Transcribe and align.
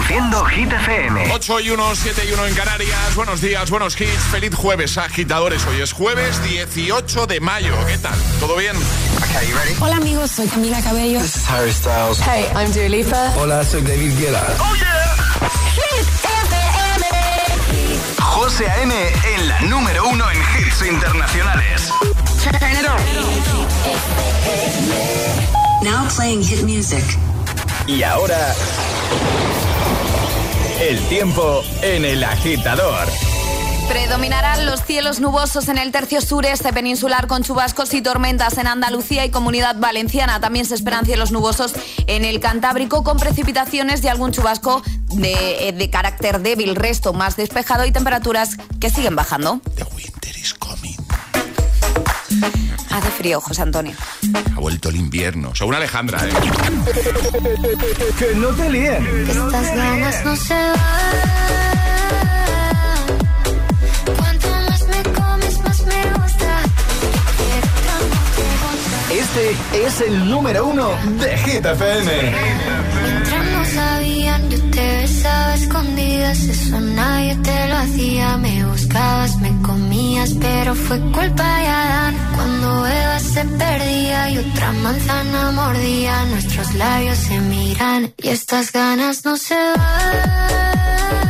Reproduciendo 0.00 0.44
Hit 0.46 0.72
FM. 0.72 1.30
8 1.32 1.60
y 1.60 1.70
1, 1.70 1.94
7 1.94 2.22
y 2.28 2.32
1 2.32 2.46
en 2.46 2.54
Canarias. 2.54 3.14
Buenos 3.14 3.40
días, 3.40 3.70
buenos 3.70 4.00
hits. 4.00 4.22
Feliz 4.30 4.54
jueves, 4.54 4.96
agitadores. 4.96 5.66
Hoy 5.66 5.82
es 5.82 5.92
jueves 5.92 6.42
18 6.42 7.26
de 7.26 7.40
mayo. 7.40 7.74
¿Qué 7.86 7.98
tal? 7.98 8.18
¿Todo 8.38 8.56
bien? 8.56 8.74
Hola 9.80 9.96
amigos, 9.96 10.30
soy 10.30 10.48
Camila 10.48 10.80
Cabello. 10.82 11.20
This 11.20 11.36
is 11.36 11.50
Harry 11.50 11.72
Styles. 11.72 12.18
Hey, 12.20 12.46
I'm 12.54 12.72
Dua 12.72 12.88
Lipa. 12.88 13.32
Hola, 13.36 13.62
soy 13.62 13.82
David 13.82 14.18
Guetta. 14.18 14.42
¡Oh, 14.58 14.74
yeah! 14.76 15.50
Hit 15.74 16.08
FM. 16.24 17.06
José 18.22 18.70
A.M. 18.70 18.94
en 19.34 19.48
la 19.48 19.60
número 19.62 20.08
uno 20.08 20.24
en 20.30 20.38
hits 20.38 20.82
internacionales. 20.82 21.92
Now 25.82 26.08
playing 26.08 26.42
hit 26.42 26.62
music. 26.62 27.04
Y 27.86 28.02
ahora... 28.02 28.54
El 30.80 30.98
tiempo 31.08 31.62
en 31.82 32.06
el 32.06 32.24
agitador. 32.24 33.06
Predominarán 33.86 34.64
los 34.64 34.82
cielos 34.82 35.20
nubosos 35.20 35.68
en 35.68 35.76
el 35.76 35.92
tercio 35.92 36.22
sureste 36.22 36.72
peninsular 36.72 37.26
con 37.26 37.42
chubascos 37.42 37.92
y 37.92 38.00
tormentas 38.00 38.56
en 38.56 38.66
Andalucía 38.66 39.26
y 39.26 39.30
Comunidad 39.30 39.76
Valenciana. 39.78 40.40
También 40.40 40.64
se 40.64 40.74
esperan 40.74 41.04
cielos 41.04 41.32
nubosos 41.32 41.74
en 42.06 42.24
el 42.24 42.40
Cantábrico 42.40 43.04
con 43.04 43.18
precipitaciones 43.18 44.02
y 44.02 44.08
algún 44.08 44.32
chubasco 44.32 44.82
de, 45.12 45.68
eh, 45.68 45.72
de 45.72 45.90
carácter 45.90 46.40
débil, 46.40 46.74
resto 46.76 47.12
más 47.12 47.36
despejado 47.36 47.84
y 47.84 47.92
temperaturas 47.92 48.56
que 48.80 48.88
siguen 48.88 49.14
bajando. 49.14 49.60
The 49.76 49.84
winter 49.94 50.34
is. 50.38 50.54
Hace 52.90 53.10
frío, 53.10 53.40
José 53.40 53.62
Antonio. 53.62 53.94
Ha 54.56 54.60
vuelto 54.60 54.88
el 54.88 54.96
invierno. 54.96 55.54
Según 55.54 55.74
Alejandra, 55.74 56.20
¿eh? 56.26 56.30
Que 58.18 58.34
no 58.34 58.48
te 58.48 58.70
líen. 58.70 59.06
Estas 59.28 59.76
ganas 59.76 60.24
no 60.24 60.36
se 60.36 60.54
van. 60.54 60.76
Cuanto 64.16 64.48
más 64.48 64.82
me 64.88 65.02
comes, 65.12 65.58
más 65.60 65.82
me 65.84 66.02
gusta. 66.14 66.62
Este 69.12 69.86
es 69.86 70.00
el 70.00 70.28
número 70.30 70.66
uno 70.66 70.90
de 71.20 71.36
Hit 71.38 71.64
FM. 71.66 72.34
Eso 76.30 76.80
nadie 76.80 77.34
te 77.36 77.68
lo 77.68 77.76
hacía. 77.76 78.36
Me 78.36 78.64
buscabas, 78.64 79.36
me 79.40 79.50
comías, 79.62 80.32
pero 80.40 80.76
fue 80.76 81.00
culpa 81.10 81.58
de 81.58 81.66
Adán. 81.66 82.14
Cuando 82.36 82.86
Eva 82.86 83.18
se 83.18 83.44
perdía 83.44 84.30
y 84.30 84.38
otra 84.38 84.72
manzana 84.72 85.50
mordía, 85.50 86.24
nuestros 86.26 86.72
labios 86.74 87.18
se 87.18 87.40
miran 87.40 88.12
y 88.16 88.28
estas 88.28 88.70
ganas 88.70 89.24
no 89.24 89.36
se 89.36 89.56
van. 89.56 91.29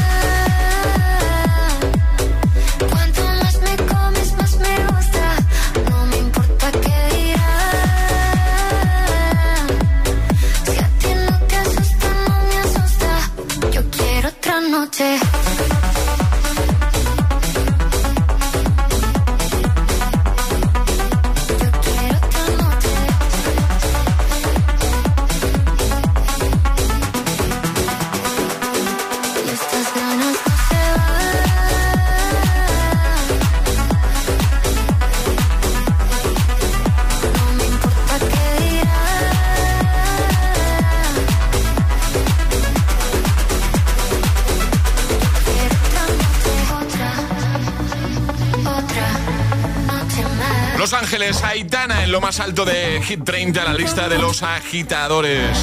De 53.01 53.07
Hit 53.07 53.23
30, 53.23 53.63
la 53.63 53.73
lista 53.73 54.09
de 54.09 54.17
los 54.17 54.43
agitadores. 54.43 55.57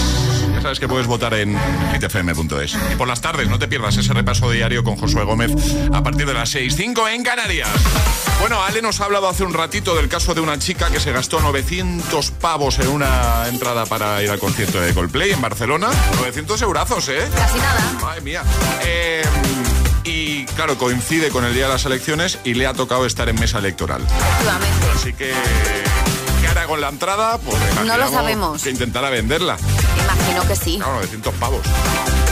Ya 0.55 0.63
sabes 0.63 0.81
que 0.81 0.89
puedes 0.89 1.07
votar 1.07 1.35
en 1.35 1.57
hitfm.es. 1.93 2.77
Y 2.93 2.97
por 2.97 3.07
las 3.07 3.21
tardes, 3.21 3.49
no 3.49 3.59
te 3.59 3.69
pierdas 3.69 3.97
ese 3.97 4.13
repaso 4.13 4.51
diario 4.51 4.83
con 4.83 4.97
Josué 4.97 5.25
Gómez 5.25 5.53
a 5.93 6.03
partir 6.03 6.27
de 6.27 6.35
las 6.35 6.55
6.05 6.55 7.15
en 7.15 7.23
Canarias. 7.23 7.69
Bueno, 8.41 8.63
Ale 8.63 8.83
nos 8.83 9.01
ha 9.01 9.05
hablado 9.05 9.29
hace 9.29 9.45
un 9.45 9.55
ratito 9.55 9.95
del 9.95 10.09
caso 10.09 10.35
de 10.35 10.41
una 10.41 10.59
chica 10.59 10.91
que 10.91 11.01
se 11.01 11.13
gastó 11.13 11.41
900 11.41 12.31
pavos 12.33 12.79
en 12.79 12.89
una 12.89 13.47
entrada 13.49 13.87
para 13.87 14.23
ir 14.23 14.31
al 14.31 14.39
concierto 14.39 14.81
de 14.81 14.93
Coldplay 14.95 15.31
en 15.31 15.41
Barcelona. 15.41 15.89
900 16.17 16.63
eurazos, 16.63 17.09
¿eh? 17.09 17.29
Casi 17.35 17.59
nada. 17.59 17.81
Madre 18.01 18.21
mía. 18.23 18.43
Eh, 18.85 19.23
y 20.05 20.45
claro, 20.47 20.79
coincide 20.79 21.29
con 21.29 21.45
el 21.45 21.55
día 21.55 21.67
de 21.67 21.73
las 21.73 21.85
elecciones 21.85 22.39
y 22.45 22.55
le 22.55 22.67
ha 22.67 22.73
tocado 22.73 23.07
estar 23.07 23.29
en 23.29 23.39
mesa 23.39 23.59
electoral. 23.59 24.03
Así 24.95 25.13
que, 25.13 25.33
¿qué 26.53 26.59
hará 26.59 26.67
con 26.67 26.81
la 26.81 26.89
entrada? 26.89 27.39
Pues 27.39 27.57
No 27.85 27.97
lo 27.97 28.11
sabemos. 28.11 28.63
Que 28.63 28.71
intentará 28.71 29.11
venderla. 29.11 29.57
Imagino 30.05 30.47
que 30.47 30.57
sí. 30.57 30.79
No, 30.79 30.93
900 30.95 31.35
pavos, 31.35 31.61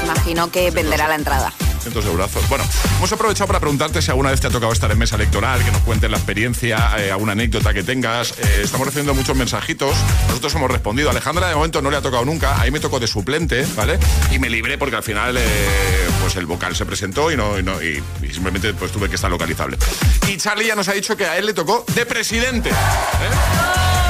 Imagino 0.04 0.50
que 0.50 0.71
venderá 0.71 1.09
la 1.09 1.15
entrada. 1.16 1.53
900 1.87 2.04
eurazos. 2.06 2.49
Bueno, 2.49 2.65
hemos 2.99 3.12
aprovechado 3.12 3.47
para 3.47 3.60
preguntarte 3.60 4.03
si 4.03 4.10
alguna 4.10 4.31
vez 4.31 4.41
te 4.41 4.49
ha 4.49 4.50
tocado 4.50 4.72
estar 4.72 4.91
en 4.91 4.99
mesa 4.99 5.15
electoral, 5.16 5.62
que 5.64 5.70
nos 5.70 5.82
cuentes 5.82 6.11
la 6.11 6.17
experiencia, 6.17 6.93
eh, 6.99 7.12
alguna 7.12 7.32
anécdota 7.32 7.73
que 7.73 7.82
tengas. 7.85 8.32
Eh, 8.38 8.61
estamos 8.64 8.87
recibiendo 8.87 9.14
muchos 9.14 9.37
mensajitos. 9.37 9.94
Nosotros 10.29 10.52
hemos 10.56 10.70
respondido. 10.70 11.11
Alejandra 11.11 11.49
de 11.49 11.55
momento 11.55 11.82
no 11.82 11.91
le 11.91 11.96
ha 11.96 12.02
tocado 12.02 12.25
nunca. 12.25 12.61
Ahí 12.61 12.70
me 12.73 12.81
tocó 12.81 12.99
de 12.99 13.06
suplente, 13.06 13.64
¿vale? 13.76 13.99
Y 14.32 14.38
me 14.41 14.49
libré 14.50 14.79
porque 14.79 14.96
al 14.96 15.02
final, 15.05 15.37
eh, 15.38 16.08
pues 16.20 16.35
el 16.37 16.46
vocal 16.46 16.75
se 16.75 16.85
presentó 16.87 17.31
y 17.31 17.37
no, 17.37 17.56
y, 17.58 17.62
no- 17.62 17.81
y- 17.81 18.02
y 18.23 18.32
simplemente 18.32 18.75
pues 18.75 18.91
tuve 18.91 19.08
que 19.08 19.14
estar 19.14 19.31
localizable. 19.31 19.76
Y 20.29 20.37
Charlie 20.38 20.67
ya 20.67 20.75
nos 20.75 20.88
ha 20.88 20.93
dicho 20.93 21.17
que 21.17 21.26
a 21.26 21.37
él 21.38 21.46
le 21.46 21.55
tocó 21.55 21.85
de 21.94 22.05
presidente. 22.06 22.70
¿eh? 22.70 24.06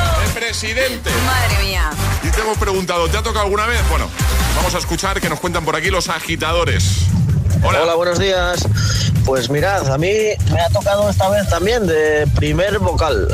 De 0.46 0.52
presidente. 0.52 1.10
Madre 1.26 1.64
mía. 1.64 1.90
Y 2.22 2.30
te 2.30 2.40
hemos 2.40 2.56
preguntado, 2.56 3.08
¿te 3.08 3.16
ha 3.16 3.22
tocado 3.22 3.46
alguna 3.46 3.66
vez? 3.66 3.80
Bueno, 3.90 4.08
vamos 4.54 4.72
a 4.76 4.78
escuchar 4.78 5.20
que 5.20 5.28
nos 5.28 5.40
cuentan 5.40 5.64
por 5.64 5.74
aquí 5.74 5.90
los 5.90 6.08
agitadores. 6.08 7.06
Hola. 7.64 7.82
Hola, 7.82 7.94
buenos 7.96 8.20
días. 8.20 8.64
Pues 9.24 9.50
mirad, 9.50 9.90
a 9.90 9.98
mí 9.98 10.12
me 10.52 10.60
ha 10.60 10.68
tocado 10.68 11.10
esta 11.10 11.28
vez 11.30 11.48
también 11.48 11.88
de 11.88 12.28
primer 12.36 12.78
vocal. 12.78 13.26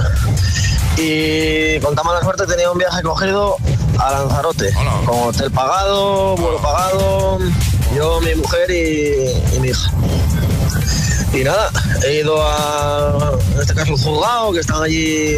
Y 0.97 1.79
con 1.81 1.94
tan 1.94 2.06
mala 2.06 2.23
suerte 2.23 2.47
tenía 2.47 2.70
un 2.70 2.79
viaje 2.79 3.03
cogido 3.03 3.56
a 3.99 4.12
Lanzarote. 4.12 4.73
Hola. 4.75 4.93
Con 5.05 5.29
hotel 5.29 5.50
pagado, 5.50 6.35
vuelo 6.37 6.62
pagado, 6.62 7.38
yo, 7.94 8.23
mi 8.23 8.35
mujer 8.37 8.70
y, 8.70 9.55
y 9.55 9.61
mi 9.61 9.69
hija. 9.69 9.91
Y 11.35 11.44
nada, 11.44 11.70
he 12.06 12.20
ido 12.20 12.43
a, 12.43 13.32
en 13.55 13.61
este 13.61 13.75
caso, 13.75 13.93
el 13.93 14.00
juzgado, 14.00 14.53
que 14.53 14.61
están 14.61 14.82
allí 14.82 15.37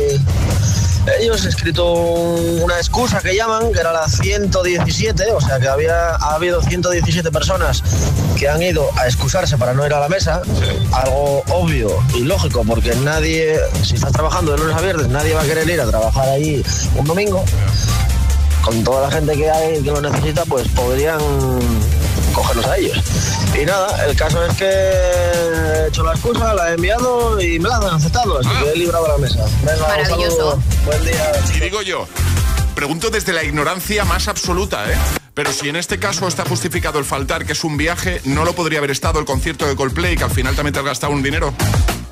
ellos, 1.20 1.44
escrito 1.44 1.92
una 1.92 2.76
excusa 2.76 3.20
que 3.20 3.34
llaman, 3.34 3.72
que 3.72 3.80
era 3.80 3.92
la 3.92 4.08
117, 4.08 5.32
o 5.32 5.40
sea 5.40 5.58
que 5.58 5.68
había 5.68 6.14
ha 6.16 6.34
habido 6.34 6.62
117 6.62 7.30
personas 7.30 7.82
que 8.38 8.48
han 8.48 8.62
ido 8.62 8.88
a 8.96 9.06
excusarse 9.06 9.56
para 9.58 9.74
no 9.74 9.86
ir 9.86 9.92
a 9.92 10.00
la 10.00 10.08
mesa, 10.08 10.42
algo 10.92 11.42
obvio 11.50 12.02
y 12.14 12.20
lógico, 12.20 12.64
porque 12.66 12.94
nadie, 12.96 13.58
si 13.82 13.94
estás 13.94 14.12
trabajando 14.12 14.52
de 14.52 14.58
lunes 14.58 14.76
a 14.76 14.80
viernes, 14.80 15.08
nadie 15.08 15.34
va 15.34 15.42
a 15.42 15.44
querer 15.44 15.68
ir 15.68 15.80
a 15.80 15.86
trabajar 15.86 16.28
allí 16.28 16.62
un 16.96 17.04
domingo. 17.04 17.44
Con 18.62 18.82
toda 18.82 19.02
la 19.02 19.10
gente 19.10 19.36
que 19.36 19.50
hay 19.50 19.82
que 19.82 19.90
lo 19.90 20.00
necesita, 20.00 20.46
pues 20.46 20.66
podrían 20.68 21.18
cogerlos 22.34 22.66
a 22.66 22.76
ellos. 22.76 22.98
Y 23.60 23.64
nada, 23.64 24.04
el 24.06 24.16
caso 24.16 24.44
es 24.44 24.54
que 24.56 24.66
he 24.66 25.88
hecho 25.88 26.02
la 26.02 26.12
excusa, 26.12 26.52
la 26.54 26.70
he 26.70 26.74
enviado 26.74 27.40
y 27.40 27.58
me 27.58 27.68
la 27.68 27.76
han 27.76 27.84
aceptado, 27.94 28.38
así 28.38 28.48
que 28.48 28.72
he 28.72 28.76
librado 28.76 29.08
la 29.08 29.18
mesa. 29.18 29.44
Venga, 29.64 29.86
Maravilloso. 29.86 30.60
Buen 30.84 31.04
día. 31.04 31.32
Y 31.56 31.60
digo 31.60 31.82
yo, 31.82 32.06
pregunto 32.74 33.10
desde 33.10 33.32
la 33.32 33.44
ignorancia 33.44 34.04
más 34.04 34.28
absoluta, 34.28 34.90
¿eh? 34.90 34.96
Pero 35.34 35.52
si 35.52 35.68
en 35.68 35.76
este 35.76 35.98
caso 35.98 36.28
está 36.28 36.44
justificado 36.44 36.98
el 36.98 37.04
faltar, 37.04 37.44
que 37.44 37.52
es 37.52 37.64
un 37.64 37.76
viaje, 37.76 38.20
¿no 38.24 38.44
lo 38.44 38.52
podría 38.54 38.78
haber 38.78 38.90
estado 38.92 39.18
el 39.18 39.24
concierto 39.24 39.66
de 39.66 39.74
Coldplay, 39.74 40.16
que 40.16 40.24
al 40.24 40.30
final 40.30 40.54
también 40.54 40.72
te 40.74 40.78
has 40.78 40.84
gastado 40.84 41.12
un 41.12 41.22
dinero? 41.22 41.52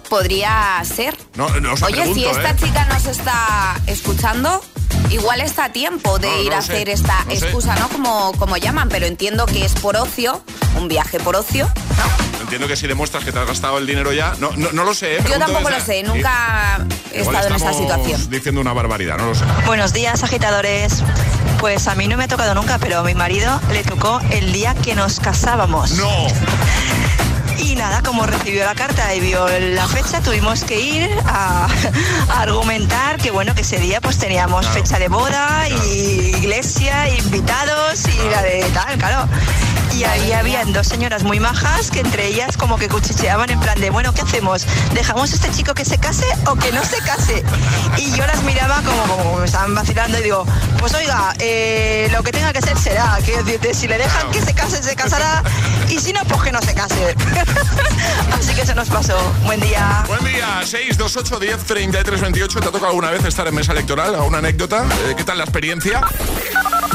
Podría 0.09 0.83
ser. 0.85 1.17
No, 1.37 1.49
no 1.61 1.73
os 1.75 1.83
Oye, 1.83 1.97
pregunto, 1.97 2.21
si 2.21 2.27
esta 2.27 2.51
¿eh? 2.51 2.57
chica 2.59 2.85
nos 2.87 3.07
está 3.07 3.81
escuchando, 3.87 4.63
igual 5.13 5.41
está 5.41 5.67
a 5.67 5.73
tiempo 5.73 6.19
de 6.19 6.29
No, 6.29 6.43
ir 6.43 6.53
a 6.55 6.63
sé, 6.63 6.73
hacer 6.73 6.89
esta 6.89 7.25
no 7.25 7.31
sé. 7.31 7.37
excusa, 7.37 7.75
¿no? 7.77 7.89
Como, 7.89 8.33
como 8.39 8.57
llaman, 8.57 8.89
pero 8.89 9.07
entiendo 9.07 9.47
que 9.47 9.65
es 9.65 9.75
por 9.75 9.97
ocio, 9.97 10.43
un 10.77 10.89
viaje 10.89 11.19
por 11.21 11.37
ocio. 11.37 11.71
Entiendo 12.41 12.67
que 12.69 12.77
si 12.77 12.87
demuestras 12.87 13.25
que 13.25 13.33
te 13.33 13.39
has 13.39 13.47
gastado 13.47 13.79
el 13.79 13.87
dinero 13.87 14.13
ya, 14.13 14.35
no, 14.39 14.51
no, 14.57 14.73
no 14.73 14.85
lo 14.85 14.93
sé. 14.95 15.17
¿eh? 15.17 15.25
Yo 15.31 15.39
tampoco 15.39 15.71
lo 15.71 15.81
sé, 15.81 16.03
nunca 16.03 16.85
he 17.13 17.21
Igual 17.21 17.37
estado 17.37 17.49
en 17.49 17.55
estamos 17.57 17.77
situación. 17.79 18.31
diciendo 18.31 18.61
una 18.61 18.73
barbaridad, 18.73 19.17
no 19.17 19.27
lo 19.27 19.35
sé. 19.35 19.45
Buenos 19.67 19.93
días, 19.93 20.23
agitadores. 20.23 21.03
Pues 21.61 21.87
a 21.87 21.95
mí 21.95 22.09
no 22.09 22.17
me 22.17 22.25
ha 22.25 22.29
tocado 22.29 22.55
nunca, 22.55 22.79
pero 22.79 22.99
a 22.99 23.03
mi 23.05 23.15
marido 23.15 23.61
le 23.71 23.85
tocó 23.85 24.21
el 24.31 24.53
día 24.53 24.75
que 24.75 24.95
nos 24.97 25.21
casábamos. 25.21 25.93
No, 25.93 26.11
Y 27.63 27.77
nada, 27.77 28.03
como 28.03 28.27
recibió 28.27 28.65
la 28.65 28.75
carta 28.75 29.15
y 29.15 29.21
vio 29.21 29.47
la 29.49 29.87
fecha, 29.87 30.21
tuvimos 30.21 30.65
que 30.65 30.81
ir 30.81 31.11
a, 31.27 31.67
a 32.29 32.41
argumentar 32.41 33.19
que 33.19 33.31
bueno, 33.31 33.55
que 33.55 33.63
ese 33.63 33.79
día 33.79 34.01
pues 34.01 34.19
teníamos 34.19 34.67
fecha 34.69 34.99
de 34.99 35.09
boda 35.09 35.69
y 35.69 36.35
iglesia, 36.39 37.09
invitados 37.17 38.03
y 38.09 38.31
la 38.31 38.43
de 38.43 38.65
tal, 38.75 38.99
claro. 38.99 39.29
Y 39.95 40.05
ahí 40.05 40.33
habían 40.33 40.73
dos 40.73 40.87
señoras 40.89 41.23
muy 41.23 41.39
majas 41.39 41.91
que 41.91 42.01
entre 42.01 42.27
ellas 42.27 42.57
como 42.57 42.79
que 42.79 42.89
cuchicheaban 42.89 43.51
en 43.51 43.61
plan 43.61 43.79
de, 43.79 43.91
bueno, 43.91 44.15
¿qué 44.15 44.23
hacemos? 44.23 44.67
¿Dejamos 44.95 45.31
a 45.33 45.35
este 45.35 45.51
chico 45.51 45.75
que 45.75 45.85
se 45.85 45.99
case 45.99 46.25
o 46.47 46.57
que 46.57 46.73
no 46.73 46.83
se 46.83 46.97
case? 46.99 47.45
Y 47.99 48.11
yo 48.13 48.27
las 48.27 48.43
miraba 48.43 48.81
como, 48.83 49.03
como 49.03 49.35
que 49.35 49.41
me 49.41 49.45
estaban 49.45 49.75
vacilando 49.75 50.19
y 50.19 50.23
digo, 50.23 50.47
pues 50.79 50.95
oiga, 50.95 51.35
eh, 51.39 52.09
lo 52.11 52.23
que 52.23 52.33
tenga 52.33 52.53
que 52.55 52.63
ser 52.63 52.79
será. 52.79 53.19
Decirte, 53.19 53.75
si 53.75 53.87
le 53.87 53.99
dejan 53.99 54.31
que 54.31 54.41
se 54.41 54.55
case, 54.55 54.83
se 54.83 54.97
casará. 54.97 55.43
Y 55.91 55.99
si 55.99 56.13
no, 56.15 56.21
pues 56.25 56.41
que 56.43 56.53
no 56.53 56.63
se 56.63 56.75
case. 56.75 57.15
Así 58.33 58.55
que 58.55 58.67
se 58.67 58.75
nos 58.75 58.89
pasó. 58.89 59.17
Buen 59.45 59.61
día. 59.61 60.05
Buen 60.09 60.25
día, 60.25 60.61
628 60.65 61.39
10 61.39 61.65
33 61.65 62.21
28. 62.21 62.61
¿Te 62.61 62.69
ha 62.69 62.71
tocado 62.71 62.87
alguna 62.89 63.11
vez 63.11 63.25
estar 63.25 63.47
en 63.47 63.55
mesa 63.55 63.73
electoral? 63.73 64.15
¿Alguna 64.15 64.39
anécdota? 64.39 64.85
Eh, 65.09 65.15
¿Qué 65.17 65.25
tal 65.25 65.39
la 65.39 65.45
experiencia? 65.45 66.01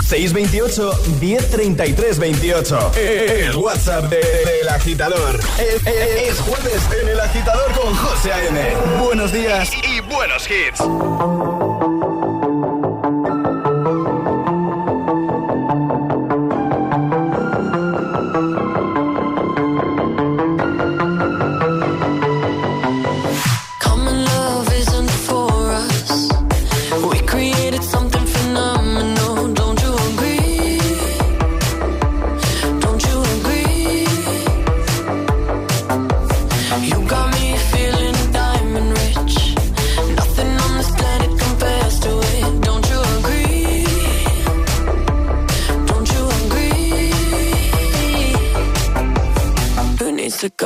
628 0.07 0.91
1033 1.19 2.19
28. 2.19 2.91
El 2.95 3.55
WhatsApp 3.55 4.05
de- 4.05 4.17
del 4.17 4.69
agitador. 4.69 5.39
Es, 5.59 5.85
es- 5.85 6.29
es 6.31 6.39
jueves 6.39 6.81
en 7.01 7.09
el 7.09 7.19
agitador 7.19 7.71
con 7.73 7.95
José 7.95 8.33
A.M. 8.33 8.75
Buenos 8.99 9.31
días. 9.31 9.69
Y 9.83 9.99
buenos 10.01 10.47
hits. 10.49 10.81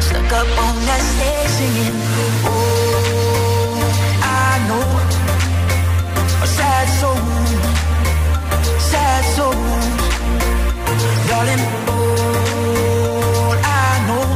stuck 0.00 0.32
up 0.40 0.50
on 0.66 0.74
that 0.88 1.02
stage 1.12 1.50
singing. 1.56 1.96
Oh, 2.46 3.80
I 4.22 4.50
know 4.68 4.88
a 6.44 6.46
sad 6.46 6.86
soul 7.00 7.30
sad 8.90 9.24
souls, 9.36 9.86
darling. 11.28 11.64
All 11.94 13.56
I 13.82 13.92
know 14.08 14.26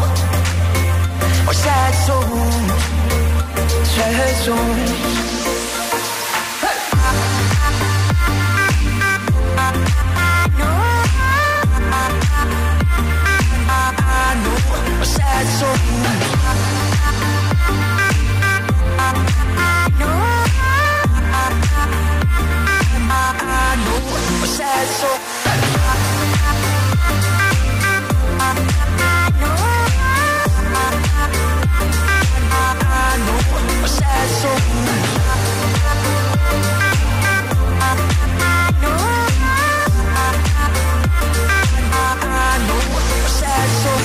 are 1.50 1.58
sad 1.64 1.92
souls, 2.06 2.82
sad 3.94 4.34
souls. 4.44 5.33
Soul. 24.86 25.18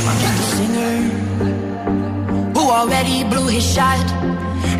I'm 0.01 0.17
just 0.19 0.39
a 0.39 0.55
singer 0.55 0.95
who 2.53 2.69
already 2.71 3.23
blew 3.25 3.47
his 3.47 3.65
shot. 3.73 4.18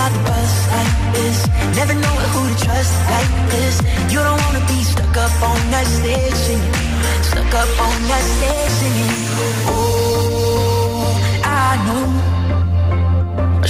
ride 0.00 0.12
the 0.16 0.22
bus 0.28 0.52
like 0.74 0.94
this. 1.14 1.38
Never 1.78 1.94
know 2.04 2.16
who 2.32 2.40
to 2.50 2.56
trust 2.64 2.94
like 3.14 3.32
this. 3.52 3.74
You 4.12 4.18
don't 4.26 4.40
wanna 4.44 4.64
be 4.72 4.78
stuck 4.92 5.16
up 5.24 5.34
on 5.50 5.60
that 5.72 5.86
stage 5.98 6.36
singing. 6.46 6.76
Stuck 7.30 7.52
up 7.62 7.70
on 7.86 7.96
that 8.10 8.24
stage 8.34 8.72
singing. 8.80 9.14
Oh, 9.74 9.90
I 11.44 11.70
know 11.86 12.06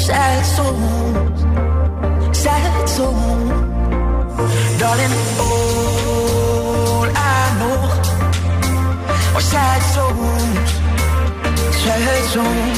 sad 0.08 0.42
soul, 0.54 0.78
sad 2.44 2.88
soul, 2.96 3.38
darling. 4.80 5.14
All 5.44 7.06
I 7.34 7.40
know 7.60 7.80
are 9.36 9.46
sad 9.52 9.80
souls, 9.94 10.70
sad 11.82 12.24
souls. 12.32 12.69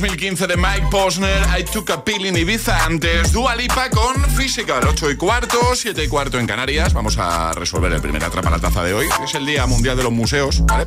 2015 0.00 0.46
de 0.46 0.56
Mike 0.56 0.86
Posner, 0.92 1.42
I 1.58 1.64
Took 1.64 1.90
a 1.90 2.04
Pill 2.04 2.24
in 2.24 2.36
Ibiza. 2.36 2.84
Antes 2.84 3.32
Dua 3.32 3.56
Lipa 3.56 3.90
con 3.90 4.14
Physical, 4.36 4.86
8 4.86 5.10
y 5.10 5.16
cuarto, 5.16 5.58
7 5.74 6.04
y 6.04 6.06
cuarto 6.06 6.38
en 6.38 6.46
Canarias. 6.46 6.92
Vamos 6.92 7.18
a 7.18 7.52
resolver 7.52 7.92
el 7.92 8.00
primer 8.00 8.22
atrapa 8.22 8.48
la 8.48 8.60
taza 8.60 8.84
de 8.84 8.94
hoy. 8.94 9.08
Es 9.24 9.34
el 9.34 9.44
Día 9.44 9.66
Mundial 9.66 9.96
de 9.96 10.04
los 10.04 10.12
Museos, 10.12 10.64
¿vale? 10.66 10.86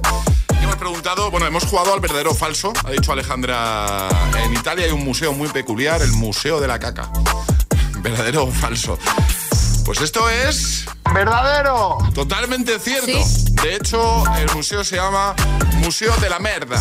Y 0.62 0.64
hemos 0.64 0.78
preguntado, 0.78 1.30
bueno, 1.30 1.46
hemos 1.46 1.66
jugado 1.66 1.94
al 1.94 2.00
verdadero 2.00 2.32
o 2.32 2.34
falso. 2.34 2.72
Ha 2.86 2.92
dicho 2.92 3.12
Alejandra, 3.12 4.08
en 4.46 4.54
Italia 4.54 4.86
hay 4.86 4.92
un 4.92 5.04
museo 5.04 5.34
muy 5.34 5.50
peculiar, 5.50 6.02
el 6.02 6.14
Museo 6.14 6.62
de 6.62 6.68
la 6.70 6.80
Caca. 6.80 7.12
¿Verdadero 8.00 8.46
o 8.46 8.52
falso? 8.52 8.98
Pues 9.84 10.00
esto 10.00 10.30
es 10.30 10.86
¡Verdadero! 11.14 11.98
totalmente 12.14 12.80
cierto. 12.80 13.08
Sí. 13.26 13.51
De 13.64 13.76
hecho, 13.76 14.24
el 14.38 14.52
museo 14.56 14.84
se 14.84 14.96
llama 14.96 15.36
Museo 15.76 16.16
de 16.18 16.30
la 16.30 16.40
Merda. 16.40 16.80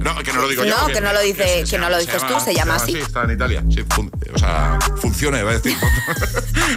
No, 0.00 0.14
que 0.24 0.32
no 0.32 0.42
lo 0.42 0.48
digo 0.48 0.64
yo. 0.64 0.76
No, 0.76 0.86
que 0.86 1.00
no 1.00 1.12
lo 1.12 1.20
dice- 1.20 1.66
se 1.66 1.70
que 1.72 1.78
no 1.78 1.88
lo 1.90 1.98
dices 1.98 2.24
tú, 2.26 2.38
se 2.40 2.54
llama 2.54 2.76
así. 2.76 2.96
está 2.98 3.24
en 3.24 3.30
Italia. 3.32 3.64
Sí, 3.70 3.84
fun- 3.94 4.10
o 4.34 4.38
sea, 4.38 4.78
funciona, 5.00 5.40
iba 5.40 5.50
a 5.50 5.54
decir. 5.54 5.76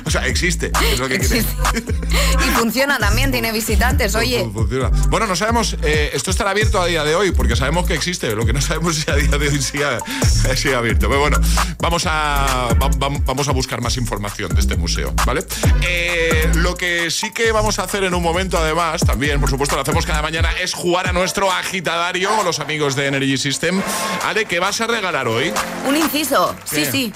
o 0.06 0.10
sea, 0.10 0.26
existe. 0.28 0.72
Es 0.92 1.00
lo 1.00 1.08
que 1.08 1.20
quiere. 1.20 1.40
Y 1.40 2.50
funciona 2.58 2.98
también, 2.98 3.32
tiene 3.32 3.52
visitantes, 3.52 4.16
oye. 4.16 4.48
Funciona. 4.54 4.90
Bueno, 5.10 5.28
no 5.28 5.36
sabemos, 5.36 5.78
eh, 5.84 6.12
esto 6.14 6.32
estará 6.32 6.52
abierto 6.52 6.82
a 6.82 6.86
día 6.86 7.04
de 7.04 7.16
hoy, 7.16 7.32
porque 7.32 7.56
sabemos 7.56 7.86
que 7.86 7.94
existe, 7.94 8.36
lo 8.36 8.46
que 8.46 8.54
no 8.54 8.62
sabemos 8.62 8.98
es 8.98 9.04
si 9.06 9.12
a 9.12 9.16
día 9.16 9.38
de 9.38 9.48
hoy 9.50 9.62
sigue, 9.62 9.86
sigue 10.56 10.76
abierto. 10.76 11.08
Pero 11.08 11.20
bueno, 11.22 11.40
vamos 11.80 12.06
a, 12.06 12.70
va- 12.82 12.88
va- 13.10 13.20
vamos 13.26 13.48
a 13.48 13.52
buscar 13.52 13.82
más 13.82 13.98
información 13.98 14.54
de 14.54 14.60
este 14.62 14.76
museo, 14.76 15.14
¿vale? 15.26 15.44
Eh, 15.88 16.50
lo 16.56 16.76
que 16.76 17.10
sí 17.12 17.32
que 17.32 17.52
vamos 17.52 17.80
a 17.80 17.84
hacer 17.84 18.04
en 18.04 18.14
un 18.14 18.24
momento, 18.24 18.58
además, 18.58 19.02
también, 19.06 19.40
por 19.40 19.50
supuesto, 19.50 19.76
lo 19.76 19.82
hacemos 19.82 20.06
cada 20.06 20.22
mañana, 20.22 20.50
es 20.62 20.74
jugar 20.74 21.08
a 21.08 21.14
nuestro 21.14 21.52
agitadario, 21.52 22.30
los 22.44 22.60
amigos 22.60 22.96
de 22.96 23.08
Energy 23.08 23.38
System. 23.38 23.82
Ale, 24.24 24.46
¿qué 24.46 24.60
vas 24.60 24.80
a 24.82 24.88
regalar 24.88 25.28
hoy? 25.28 25.52
Un 25.88 25.96
inciso, 25.96 26.56
sí, 26.66 26.86
sí 26.86 27.14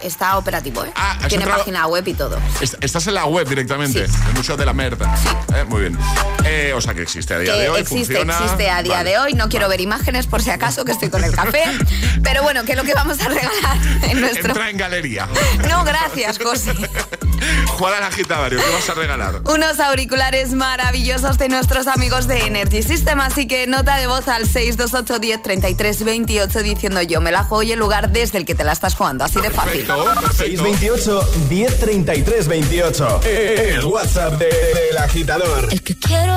está 0.00 0.38
operativo, 0.38 0.84
¿eh? 0.84 0.92
Ah, 0.94 1.18
Tiene 1.28 1.46
página 1.46 1.86
web 1.86 2.06
y 2.06 2.14
todo. 2.14 2.38
Estás 2.60 3.06
en 3.06 3.14
la 3.14 3.26
web 3.26 3.48
directamente, 3.48 4.06
sí. 4.06 4.14
el 4.28 4.34
Museo 4.34 4.56
de 4.56 4.66
la 4.66 4.72
Merda. 4.72 5.16
Sí. 5.16 5.28
Eh, 5.54 5.64
muy 5.64 5.82
bien. 5.82 5.98
Eh, 6.44 6.72
o 6.74 6.80
sea 6.80 6.94
que 6.94 7.02
existe 7.02 7.34
a 7.34 7.38
día 7.38 7.54
de 7.54 7.68
hoy. 7.68 7.80
Existe, 7.80 8.14
funciona. 8.14 8.38
existe 8.38 8.70
a 8.70 8.82
día 8.82 9.04
de 9.04 9.18
hoy. 9.18 9.34
No 9.34 9.48
quiero 9.48 9.68
ver 9.68 9.80
imágenes 9.80 10.26
por 10.26 10.42
si 10.42 10.50
acaso 10.50 10.84
que 10.84 10.92
estoy 10.92 11.10
con 11.10 11.24
el 11.24 11.34
café. 11.34 11.64
Pero 12.22 12.42
bueno, 12.42 12.64
que 12.64 12.72
es 12.72 12.78
lo 12.78 12.84
que 12.84 12.94
vamos 12.94 13.20
a 13.20 13.28
regalar 13.28 13.78
en 14.02 14.20
nuestro. 14.20 14.48
Entra 14.48 14.70
en 14.70 14.76
galería. 14.76 15.28
No, 15.68 15.84
gracias, 15.84 16.38
José. 16.38 16.72
Juan 17.78 17.94
Alajita, 17.94 18.38
Mario, 18.38 18.60
¿qué 18.64 18.72
vas 18.72 18.90
a 18.90 18.94
regalar? 18.94 19.40
Unos 19.44 19.78
auriculares 19.78 20.52
maravillosos 20.52 21.38
de 21.38 21.48
nuestros 21.48 21.86
amigos 21.86 22.26
de 22.26 22.46
Energy 22.46 22.82
System, 22.82 23.20
así 23.20 23.46
que 23.46 23.66
nota 23.66 23.96
de 23.96 24.06
voz 24.06 24.26
al 24.28 24.48
628 24.48 25.18
10 25.18 26.04
28 26.04 26.62
diciendo 26.62 27.02
yo 27.02 27.20
me 27.20 27.30
la 27.30 27.44
juego 27.44 27.62
y 27.62 27.72
el 27.72 27.78
lugar 27.78 28.10
desde 28.10 28.38
el 28.38 28.44
que 28.44 28.54
te 28.54 28.64
la 28.64 28.72
estás 28.72 28.94
jugando, 28.94 29.24
así 29.24 29.40
de 29.40 29.50
fácil. 29.50 29.87
628 29.88 31.48
1033 31.48 32.46
28. 32.46 33.20
El 33.24 33.84
WhatsApp 33.86 34.34
del 34.34 34.50
de, 34.92 34.98
agitador. 34.98 35.68
El 35.72 35.82
que 35.82 35.98
quiero, 35.98 36.36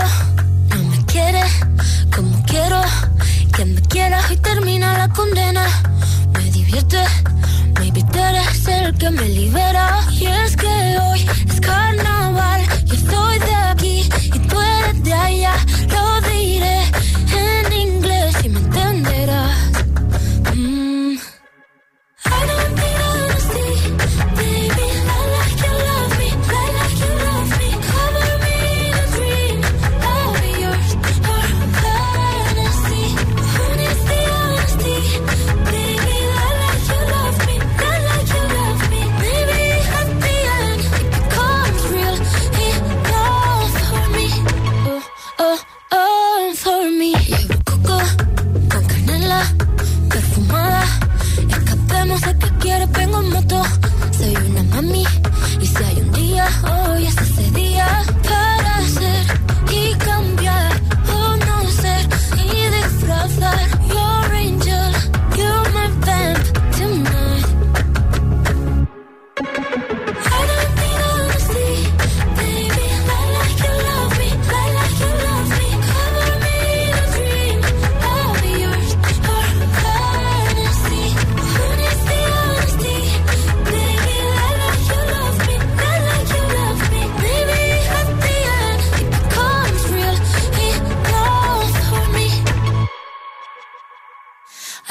no 0.70 0.84
me 0.86 1.06
quiere, 1.06 1.44
como 2.16 2.42
quiero. 2.46 2.82
Que 3.54 3.66
me 3.66 3.82
quieras 3.82 4.32
y 4.32 4.38
termina 4.38 4.98
la 4.98 5.10
condena. 5.10 5.68
Me 6.34 6.50
divierte, 6.52 7.04
maybe 7.78 8.02
tú 8.14 8.20
eres 8.20 8.68
el 8.70 8.98
que 8.98 9.10
me 9.10 9.28
libera. 9.28 10.00
Y 10.12 10.28
es 10.28 10.56
que 10.56 10.98
hoy 10.98 11.28
es 11.50 11.60
carnaval, 11.60 12.62
yo 12.86 12.94
estoy 12.94 13.40
de 13.40 13.56
aquí 13.56 14.10
y 14.34 14.40
tú 14.48 14.62
eres 14.62 15.04
de 15.04 15.14
allá. 15.14 15.54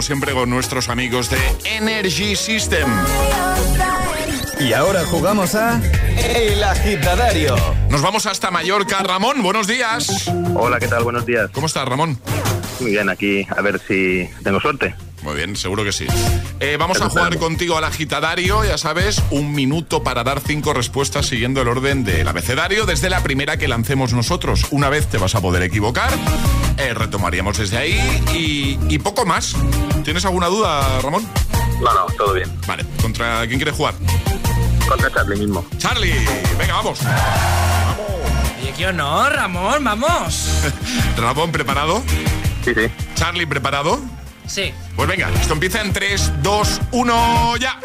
como 0.00 0.06
siempre 0.06 0.32
con 0.32 0.48
nuestros 0.48 0.88
amigos 0.88 1.28
de 1.28 1.36
Energy 1.76 2.34
System 2.34 2.88
Y 4.58 4.72
ahora 4.72 5.04
jugamos 5.04 5.54
a 5.54 5.78
El 6.16 6.64
Agitadario. 6.64 7.54
nos 7.90 8.00
vamos 8.00 8.24
hasta 8.24 8.50
Mallorca 8.50 9.02
Ramón 9.02 9.42
buenos 9.42 9.66
días 9.66 10.26
Hola, 10.54 10.80
¿qué 10.80 10.88
tal? 10.88 11.04
Buenos 11.04 11.26
días. 11.26 11.50
¿cómo 11.52 11.66
estás 11.66 11.86
Ramón? 11.86 12.18
Muy 12.80 12.92
bien, 12.92 13.10
aquí 13.10 13.46
a 13.54 13.60
ver 13.60 13.78
si 13.86 14.26
tengo 14.42 14.58
suerte. 14.58 14.94
Muy 15.22 15.34
bien, 15.36 15.54
seguro 15.54 15.84
que 15.84 15.92
sí. 15.92 16.06
Eh, 16.60 16.76
vamos 16.78 17.00
a 17.02 17.10
jugar 17.10 17.36
contigo 17.36 17.76
al 17.76 17.84
agitadario, 17.84 18.64
ya 18.64 18.78
sabes, 18.78 19.22
un 19.30 19.52
minuto 19.52 20.02
para 20.02 20.24
dar 20.24 20.40
cinco 20.40 20.72
respuestas 20.72 21.26
siguiendo 21.26 21.60
el 21.60 21.68
orden 21.68 22.04
del 22.04 22.26
abecedario 22.26 22.86
desde 22.86 23.10
la 23.10 23.22
primera 23.22 23.58
que 23.58 23.68
lancemos 23.68 24.14
nosotros. 24.14 24.66
Una 24.70 24.88
vez 24.88 25.08
te 25.08 25.18
vas 25.18 25.34
a 25.34 25.42
poder 25.42 25.62
equivocar, 25.62 26.10
eh, 26.80 26.94
retomaríamos 26.94 27.58
desde 27.58 27.76
ahí 27.76 28.24
y, 28.32 28.78
y 28.92 28.98
poco 28.98 29.26
más. 29.26 29.54
¿Tienes 30.04 30.24
alguna 30.24 30.46
duda, 30.46 31.00
Ramón? 31.02 31.26
No, 31.80 31.92
no, 31.94 32.06
todo 32.16 32.32
bien. 32.34 32.50
Vale, 32.66 32.84
¿contra 33.00 33.46
quién 33.46 33.58
quieres 33.58 33.74
jugar? 33.74 33.94
Contra 34.88 35.10
Charlie 35.12 35.38
mismo. 35.38 35.64
Charlie, 35.78 36.14
venga, 36.58 36.74
vamos. 36.74 37.00
Oye, 38.60 38.72
qué 38.76 38.86
honor, 38.86 39.32
Ramón, 39.32 39.84
vamos. 39.84 40.62
Ramón, 41.16 41.52
¿preparado? 41.52 42.02
Sí, 42.64 42.74
sí. 42.74 42.90
Charlie, 43.14 43.46
¿preparado? 43.46 44.00
Sí. 44.46 44.72
Pues 44.96 45.08
venga, 45.08 45.30
esto 45.40 45.52
empieza 45.52 45.80
en 45.80 45.92
3, 45.92 46.42
2, 46.42 46.80
1, 46.92 47.56
ya. 47.58 47.78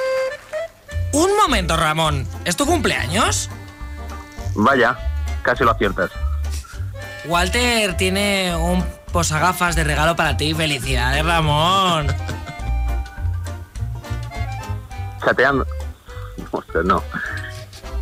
Un 1.12 1.36
momento, 1.38 1.78
Ramón. 1.78 2.28
¿Es 2.44 2.56
tu 2.56 2.66
cumpleaños? 2.66 3.50
Vaya, 4.56 4.98
casi 5.44 5.64
lo 5.64 5.72
aciertas. 5.72 6.10
Walter 7.28 7.98
tiene 7.98 8.56
un 8.56 8.84
posagafas 9.12 9.76
de 9.76 9.84
regalo 9.84 10.16
para 10.16 10.38
ti. 10.38 10.54
Felicidades, 10.54 11.26
Ramón. 11.26 12.08
Chateando. 15.24 15.66
No. 16.84 17.04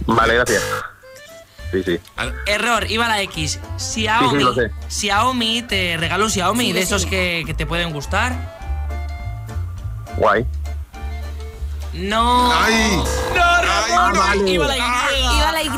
Vale, 0.07 0.35
gracias. 0.35 0.63
Sí, 1.71 1.83
sí. 1.83 1.99
Error, 2.45 2.89
iba 2.89 3.05
a 3.05 3.09
la 3.09 3.21
X. 3.21 3.59
Xiaomi. 3.77 4.29
Sí, 4.29 4.37
sí, 4.37 4.43
lo 4.43 4.53
sé. 4.53 4.71
Xiaomi, 4.89 5.61
te 5.63 5.97
regalo 5.97 6.25
un 6.25 6.31
Xiaomi 6.31 6.71
de 6.71 6.81
esos 6.81 7.05
que, 7.05 7.43
que 7.45 7.53
te 7.53 7.65
pueden 7.65 7.91
gustar. 7.91 8.33
Guay. 10.17 10.45
No. 11.93 12.51
¡Ay! 12.53 12.97
No, 13.35 13.61
Ramón, 13.61 14.19
vale. 14.19 14.51
iba 14.51 14.65
a 14.65 14.67
la 14.67 14.77
Y. 14.77 15.37
Iba 15.37 15.51
la 15.51 15.63
Y. 15.63 15.69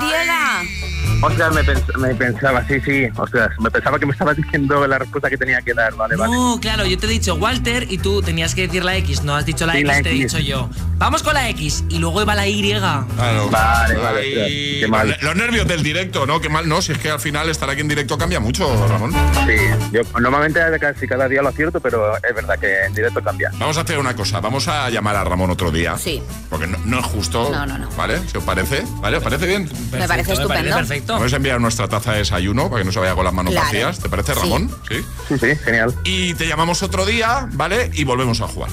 Me, 1.30 1.64
pens- 1.64 1.98
me 1.98 2.14
pensaba, 2.14 2.64
sí, 2.68 2.80
sí. 2.82 3.08
Ostras, 3.18 3.50
me 3.60 3.72
pensaba 3.72 3.98
que 3.98 4.06
me 4.06 4.12
estabas 4.12 4.38
diciendo 4.38 4.86
la 4.86 5.00
respuesta 5.00 5.28
que 5.30 5.38
tenía 5.38 5.60
que 5.62 5.74
dar. 5.74 5.94
Vale, 5.96 6.16
vale. 6.16 6.32
No, 6.34 6.60
claro, 6.62 6.86
yo 6.86 6.98
te 7.00 7.08
he 7.08 7.10
dicho 7.10 7.34
Walter 7.36 7.88
y 7.92 7.98
tú 7.98 8.22
tenías 8.22 8.54
que 8.54 8.68
decir 8.68 8.84
la 8.84 8.96
X. 8.98 9.24
No 9.24 9.36
has 9.36 9.46
dicho 9.46 9.66
la 9.66 9.74
Sí, 9.74 9.80
X, 9.80 9.88
la 9.88 10.02
te 10.04 10.10
he 10.12 10.14
dicho 10.14 10.38
yo. 10.40 10.70
Vamos 10.98 11.24
con 11.24 11.34
la 11.34 11.50
X 11.50 11.84
y 11.90 11.98
luego 11.98 12.22
iba 12.22 12.36
la 12.36 12.48
Y. 12.48 12.56
Claro. 12.80 13.50
Vale, 13.50 13.96
vale, 13.98 14.44
Ay, 14.44 14.78
qué 14.82 14.88
mal. 14.88 15.18
Los 15.22 15.36
nervios 15.36 15.68
del 15.68 15.82
directo, 15.84 16.26
¿no? 16.26 16.40
Qué 16.40 16.50
mal, 16.50 16.68
no. 16.70 16.82
Si 16.82 16.92
es 16.92 16.98
que 17.00 17.10
al 17.10 17.20
final 17.20 17.50
estar 17.50 17.70
aquí 17.70 17.82
en 17.82 17.88
directo 17.88 18.18
cambia 18.18 18.40
mucho, 18.40 18.88
Ramón. 18.88 19.12
Sí, 19.48 19.56
yo 19.92 20.02
normalmente 20.20 20.60
casi 20.80 21.08
cada 21.08 21.28
día 21.28 21.42
lo 21.42 21.50
acierto, 21.50 21.80
pero 21.80 22.16
es 22.18 22.36
verdad 22.36 22.58
que 22.60 22.86
en 22.86 22.94
directo 22.94 23.22
cambia. 23.24 23.50
Vamos 23.58 23.78
a 23.78 23.82
hacer 23.82 23.98
una 23.98 24.16
cosa. 24.16 24.40
Vamos 24.42 24.68
a 24.68 24.90
llamar 24.90 25.16
a 25.16 25.24
Ramón 25.24 25.50
otro 25.52 25.72
día. 25.72 25.98
Sí. 25.98 26.22
Porque 26.50 26.68
no, 26.68 26.78
no 26.86 27.00
es 27.00 27.06
justo. 27.06 27.50
No, 27.52 27.66
no, 27.66 27.78
no. 27.78 27.90
¿Vale? 27.98 28.20
¿Se 28.30 28.38
os 28.38 28.44
parece? 28.44 28.84
¿Vale? 29.02 29.18
¿Os 29.18 29.24
parece 29.24 29.48
bien? 29.48 29.70
Me 29.92 30.08
parece 30.08 30.34
estupendo. 30.34 30.76
perfecto. 30.76 31.15
Vamos 31.16 31.34
a 31.34 31.36
enviar 31.38 31.60
nuestra 31.62 31.88
taza 31.88 32.12
de 32.14 32.20
desayuno 32.20 32.70
para 32.70 32.82
que 32.82 32.86
no 32.86 32.92
se 32.92 33.00
vaya 33.00 33.16
con 33.16 33.24
las 33.26 33.34
manos 33.34 33.52
Claro. 33.52 33.66
vacías. 33.68 34.00
¿Te 34.00 34.10
parece. 34.10 34.34
Ramón? 34.34 34.70
Sí. 34.90 35.04
Sí, 35.28 35.38
sí, 35.40 35.56
genial. 35.64 35.94
Y 36.04 36.34
te 36.36 36.48
llamamos 36.48 36.82
otro 36.84 37.06
día, 37.06 37.48
¿vale? 37.54 37.90
Y 37.94 38.04
volvemos 38.04 38.42
a 38.42 38.48
jugar. 38.48 38.70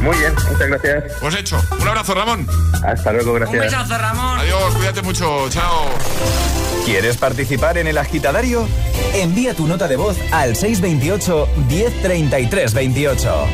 Muy 0.00 0.16
bien, 0.16 0.32
muchas 0.50 0.68
gracias. 0.68 1.04
Pues 1.20 1.34
hecho. 1.34 1.62
Un 1.78 1.86
abrazo, 1.88 2.14
Ramón. 2.14 2.46
Hasta 2.84 3.12
luego, 3.12 3.32
Un 3.32 3.40
gracias. 3.40 3.64
besazo, 3.64 3.98
Ramón. 3.98 4.38
Adiós, 4.38 4.74
cuídate 4.76 5.02
mucho. 5.02 5.48
Chao. 5.50 5.84
¿Quieres 6.86 7.16
participar 7.18 7.76
en 7.76 7.86
El 7.86 7.98
Agitadario? 7.98 8.66
Envía 9.14 9.54
tu 9.54 9.66
nota 9.66 9.86
de 9.88 9.96
voz 9.96 10.16
al 10.32 10.56
628 10.56 11.48
1033 11.68 12.72
28. 12.74 13.46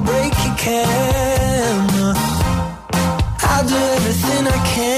Break 0.00 0.32
your 0.44 0.56
camera. 0.56 2.14
I'll 3.42 3.66
do 3.66 3.76
everything 3.76 4.46
I 4.46 4.58
can 4.74 4.97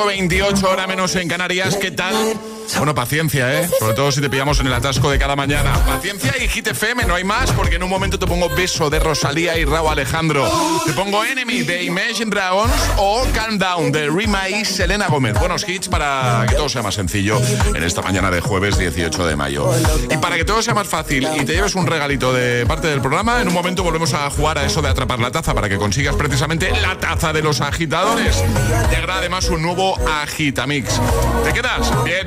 8.28 0.00 0.64
hora 0.64 0.86
menos 0.86 1.14
en 1.16 1.28
Canarias. 1.28 1.76
¿Qué 1.76 1.90
tal? 1.90 2.14
Bueno, 2.76 2.94
paciencia, 2.94 3.60
¿eh? 3.60 3.68
Sobre 3.78 3.94
todo 3.94 4.12
si 4.12 4.20
te 4.20 4.30
pillamos 4.30 4.60
en 4.60 4.66
el 4.66 4.72
atasco 4.72 5.10
de 5.10 5.18
cada 5.18 5.36
mañana. 5.36 5.72
Paciencia 5.84 6.32
y 6.42 6.48
Hit 6.48 6.68
FM, 6.68 7.04
no 7.04 7.14
hay 7.14 7.24
más, 7.24 7.50
porque 7.52 7.76
en 7.76 7.82
un 7.82 7.90
momento 7.90 8.18
te 8.18 8.26
pongo 8.26 8.48
Beso 8.48 8.90
de 8.90 8.98
Rosalía 8.98 9.56
y 9.58 9.64
Raúl 9.64 9.90
Alejandro. 9.90 10.50
Te 10.86 10.92
pongo 10.92 11.24
Enemy 11.24 11.62
de 11.62 11.84
Imagine 11.84 12.30
Dragons 12.30 12.72
o 12.96 13.26
Calm 13.34 13.58
Down 13.58 13.92
de 13.92 14.08
Rima 14.08 14.48
y 14.48 14.64
Selena 14.64 15.08
Gómez. 15.08 15.38
Buenos 15.38 15.68
hits 15.68 15.88
para 15.88 16.46
que 16.48 16.54
todo 16.54 16.68
sea 16.68 16.82
más 16.82 16.94
sencillo 16.94 17.40
en 17.74 17.82
esta 17.82 18.02
mañana 18.02 18.30
de 18.30 18.40
jueves 18.40 18.78
18 18.78 19.26
de 19.26 19.36
mayo. 19.36 19.70
Y 20.10 20.16
para 20.18 20.36
que 20.36 20.44
todo 20.44 20.62
sea 20.62 20.74
más 20.74 20.88
fácil 20.88 21.28
y 21.36 21.44
te 21.44 21.54
lleves 21.54 21.74
un 21.74 21.86
regalito 21.86 22.32
de 22.32 22.66
parte 22.66 22.88
del 22.88 23.00
programa, 23.00 23.40
en 23.40 23.48
un 23.48 23.54
momento 23.54 23.82
volvemos 23.82 24.14
a 24.14 24.28
jugar 24.30 24.58
a 24.58 24.64
eso 24.64 24.82
de 24.82 24.88
atrapar 24.88 25.18
la 25.18 25.30
taza 25.30 25.54
para 25.54 25.68
que 25.68 25.76
consigas 25.76 26.14
precisamente 26.16 26.70
la 26.80 26.98
taza 26.98 27.32
de 27.32 27.42
los 27.42 27.60
agitadores. 27.60 28.42
Llegará 28.90 29.18
además 29.18 29.48
un 29.48 29.62
nuevo 29.62 29.98
Agitamix. 30.22 31.00
¿Te 31.44 31.52
quedas? 31.52 31.90
Bien, 32.04 32.26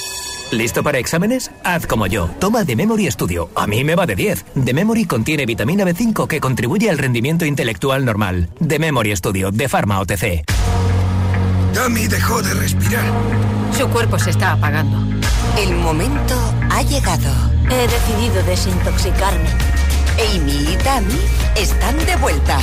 ¿Listo 0.51 0.83
para 0.83 0.99
exámenes? 0.99 1.49
Haz 1.63 1.87
como 1.87 2.07
yo. 2.07 2.29
Toma 2.39 2.65
The 2.65 2.75
Memory 2.75 3.09
Studio. 3.09 3.49
A 3.55 3.67
mí 3.67 3.85
me 3.85 3.95
va 3.95 4.05
de 4.05 4.15
10. 4.15 4.45
The 4.65 4.73
Memory 4.73 5.05
contiene 5.05 5.45
vitamina 5.45 5.85
B5 5.85 6.27
que 6.27 6.41
contribuye 6.41 6.89
al 6.89 6.97
rendimiento 6.97 7.45
intelectual 7.45 8.03
normal. 8.03 8.49
The 8.65 8.77
Memory 8.77 9.15
Studio 9.15 9.51
de 9.51 9.69
Pharma 9.69 10.01
OTC. 10.01 10.43
Tommy 11.73 12.07
dejó 12.07 12.41
de 12.41 12.53
respirar. 12.53 13.05
Su 13.77 13.87
cuerpo 13.87 14.19
se 14.19 14.31
está 14.31 14.51
apagando. 14.51 14.97
El 15.57 15.73
momento 15.75 16.35
ha 16.69 16.81
llegado. 16.81 17.33
He 17.69 17.87
decidido 17.87 18.43
desintoxicarme. 18.43 19.47
Amy 20.35 20.73
y 20.73 20.77
Tammy 20.83 21.19
están 21.55 21.97
de 22.05 22.17
vuelta. 22.17 22.59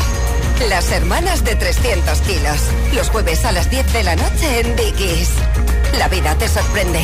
Las 0.68 0.92
hermanas 0.92 1.42
de 1.42 1.54
300 1.54 2.20
kilos. 2.20 2.58
Los 2.94 3.08
jueves 3.08 3.46
a 3.46 3.52
las 3.52 3.70
10 3.70 3.90
de 3.94 4.02
la 4.02 4.14
noche 4.14 4.60
en 4.60 4.76
Dickies. 4.76 5.30
La 5.98 6.08
vida 6.08 6.34
te 6.34 6.48
sorprende 6.48 7.00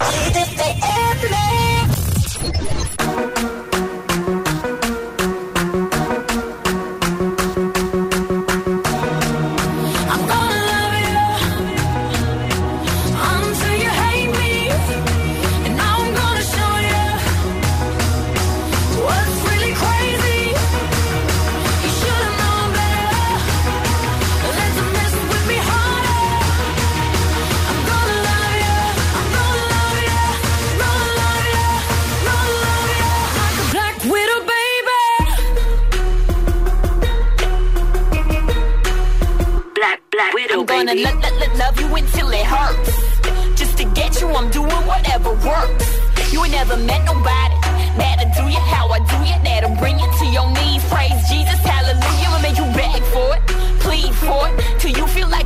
i 0.00 0.30
just 0.32 0.56
say 0.56 0.72
gonna 40.76 40.94
lo- 40.94 41.20
lo- 41.24 41.36
lo- 41.40 41.54
love 41.56 41.80
you 41.80 41.88
until 41.96 42.28
it 42.30 42.44
hurts. 42.44 42.92
Just 43.56 43.78
to 43.78 43.84
get 43.98 44.20
you, 44.20 44.28
I'm 44.28 44.50
doing 44.50 44.82
whatever 44.90 45.30
works. 45.50 45.86
You 46.32 46.44
ain't 46.44 46.52
never 46.52 46.76
met 46.76 47.02
nobody. 47.04 47.56
That'll 47.96 48.28
do 48.36 48.44
you 48.52 48.60
how 48.74 48.88
I 48.90 48.98
do 49.12 49.18
you. 49.28 49.36
That'll 49.42 49.74
bring 49.76 49.98
you 49.98 50.08
to 50.20 50.26
your 50.26 50.48
knees. 50.56 50.84
Praise 50.92 51.16
Jesus, 51.30 51.60
hallelujah. 51.72 52.28
I'll 52.28 52.42
make 52.42 52.58
you 52.58 52.68
beg 52.76 53.02
for 53.14 53.28
it, 53.36 53.42
plead 53.80 54.12
for 54.26 54.48
it. 54.48 54.54
Till 54.80 54.92
you 54.92 55.06
feel 55.06 55.28
like 55.28 55.45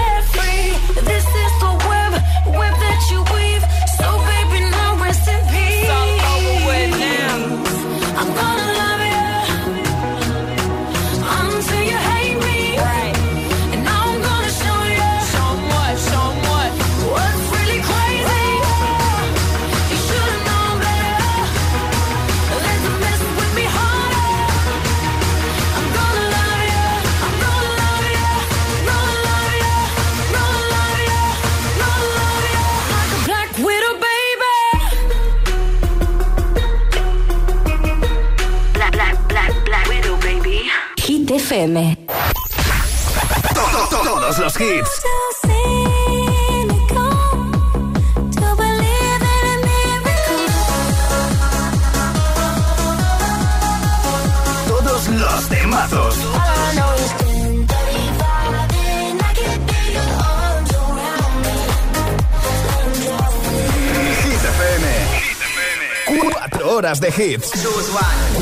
hits. 67.17 67.51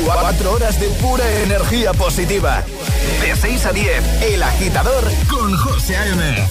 Cuatro 0.04 0.52
horas 0.52 0.78
de 0.80 0.88
pura 0.88 1.24
energía 1.42 1.92
positiva. 1.92 2.64
De 3.20 3.36
6 3.36 3.66
a 3.66 3.72
10, 3.72 4.22
El 4.22 4.42
Agitador 4.42 5.04
con 5.28 5.56
José 5.56 5.96
A.M. 5.96 6.48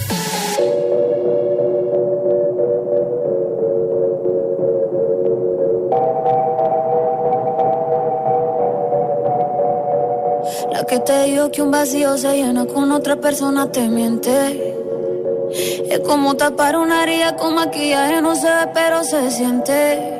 La 10.72 10.84
que 10.84 10.98
te 11.00 11.24
digo 11.24 11.50
que 11.50 11.62
un 11.62 11.70
vacío 11.70 12.16
se 12.16 12.34
llena 12.34 12.66
con 12.66 12.92
otra 12.92 13.16
persona 13.16 13.70
te 13.70 13.88
miente. 13.88 14.74
Es 15.88 16.00
como 16.00 16.36
tapar 16.36 16.76
una 16.76 17.02
herida 17.02 17.36
con 17.36 17.54
maquillaje, 17.54 18.22
no 18.22 18.34
se 18.34 18.46
ve, 18.46 18.70
pero 18.72 19.02
se 19.04 19.30
siente 19.30 20.19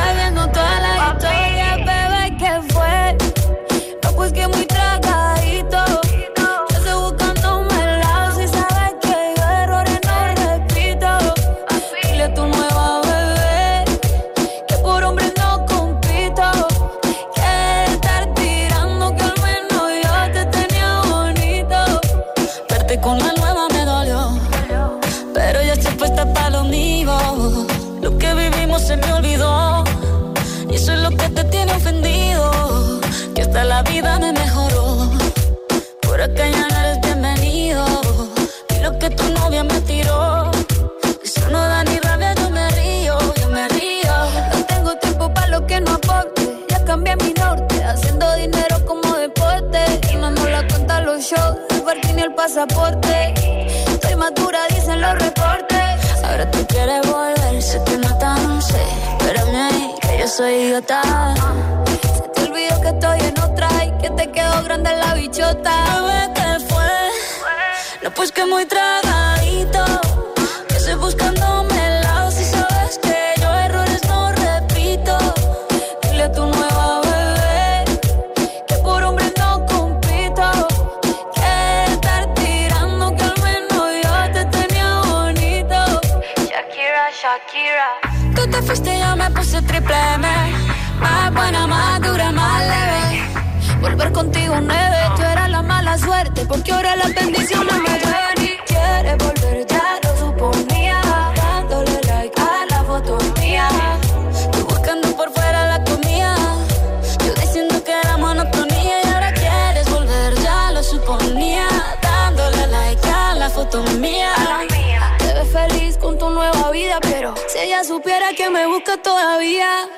supiera 117.83 118.33
que 118.33 118.49
me 118.49 118.67
busca 118.67 118.97
todavía. 118.97 119.89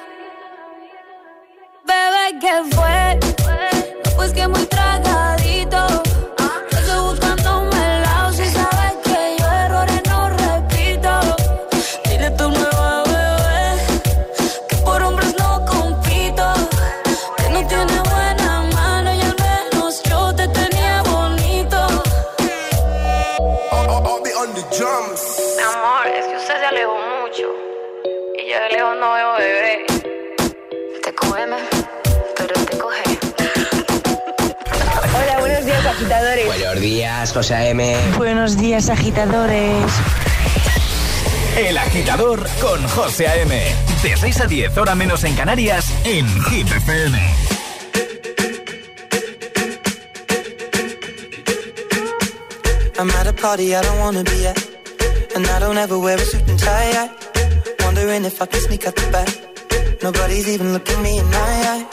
Bebé, 1.85 2.39
¿qué 2.39 2.75
fue? 2.75 3.19
No, 4.05 4.15
pues 4.15 4.31
que 4.31 4.47
muy 4.47 4.65
agitadores. 36.03 36.45
Buenos 36.45 36.81
días, 36.81 37.33
José 37.33 37.69
M. 37.69 37.97
Buenos 38.17 38.57
días, 38.57 38.89
agitadores. 38.89 39.91
El 41.57 41.77
agitador 41.77 42.45
con 42.59 42.85
José 42.89 43.27
A.M. 43.27 43.61
De 44.01 44.17
6 44.17 44.41
a 44.41 44.47
10, 44.47 44.77
hora 44.77 44.95
menos 44.95 45.23
en 45.23 45.35
Canarias, 45.35 45.85
en 46.03 46.27
Hit 46.45 46.67
FM. 46.67 47.35
I'm 52.99 53.09
at 53.09 53.27
a 53.27 53.33
party 53.33 53.75
I 53.75 53.81
don't 53.81 53.99
wanna 53.99 54.23
be 54.23 54.47
at 54.47 54.57
And 55.35 55.45
I 55.47 55.59
don't 55.59 55.77
ever 55.77 55.97
wear 55.97 56.15
a 56.15 56.23
suit 56.23 56.47
and 56.47 56.59
tie 56.59 56.91
I, 56.93 57.09
Wondering 57.83 58.23
if 58.23 58.39
I 58.41 58.45
can 58.45 58.61
sneak 58.61 58.85
out 58.85 58.95
the 58.95 59.09
back 59.11 60.03
Nobody's 60.03 60.47
even 60.47 60.73
looking 60.73 61.01
me 61.01 61.17
in 61.17 61.25
my 61.25 61.37
eye 61.37 61.92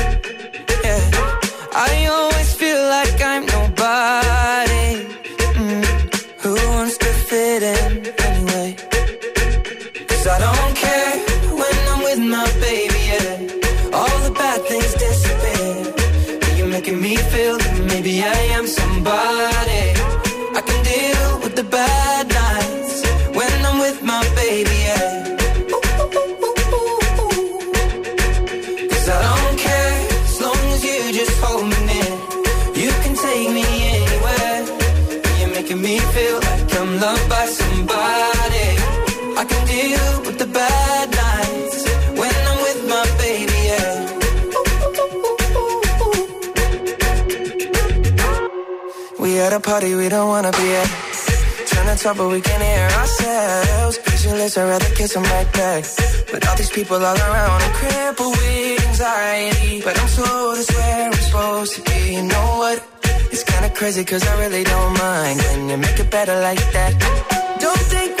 At 49.51 49.57
a 49.57 49.59
party 49.59 49.95
we 49.95 50.07
don't 50.07 50.27
wanna 50.27 50.51
be 50.51 50.67
at. 50.81 50.89
Trying 51.67 51.95
to 51.95 52.03
talk, 52.03 52.17
but 52.17 52.29
we 52.29 52.39
can't 52.41 52.63
hear 52.63 52.87
ourselves. 52.99 53.97
Pictureless, 53.97 54.57
I'd 54.57 54.69
rather 54.69 54.91
kiss 54.95 55.13
them 55.13 55.23
right 55.23 55.51
back. 55.51 55.83
But 56.31 56.47
all 56.47 56.55
these 56.55 56.69
people 56.69 56.97
all 56.97 57.17
around, 57.27 57.61
I'm 57.65 57.73
crippled 57.73 58.35
with 58.37 58.87
anxiety. 58.87 59.81
But 59.81 59.99
I'm 59.99 60.09
told 60.15 60.57
it's 60.57 60.71
where 60.75 61.05
I'm 61.07 61.13
supposed 61.13 61.75
to 61.75 61.81
be. 61.89 62.15
You 62.15 62.23
know 62.23 62.47
what? 62.61 62.77
It's 63.31 63.43
kinda 63.43 63.69
crazy, 63.69 64.03
cause 64.05 64.23
I 64.25 64.33
really 64.43 64.63
don't 64.63 64.93
mind. 64.97 65.41
When 65.41 65.69
you 65.69 65.77
make 65.77 65.99
it 65.99 66.09
better 66.09 66.37
like 66.39 66.63
that. 66.75 66.93
Don't 67.59 67.83
think 67.93 68.20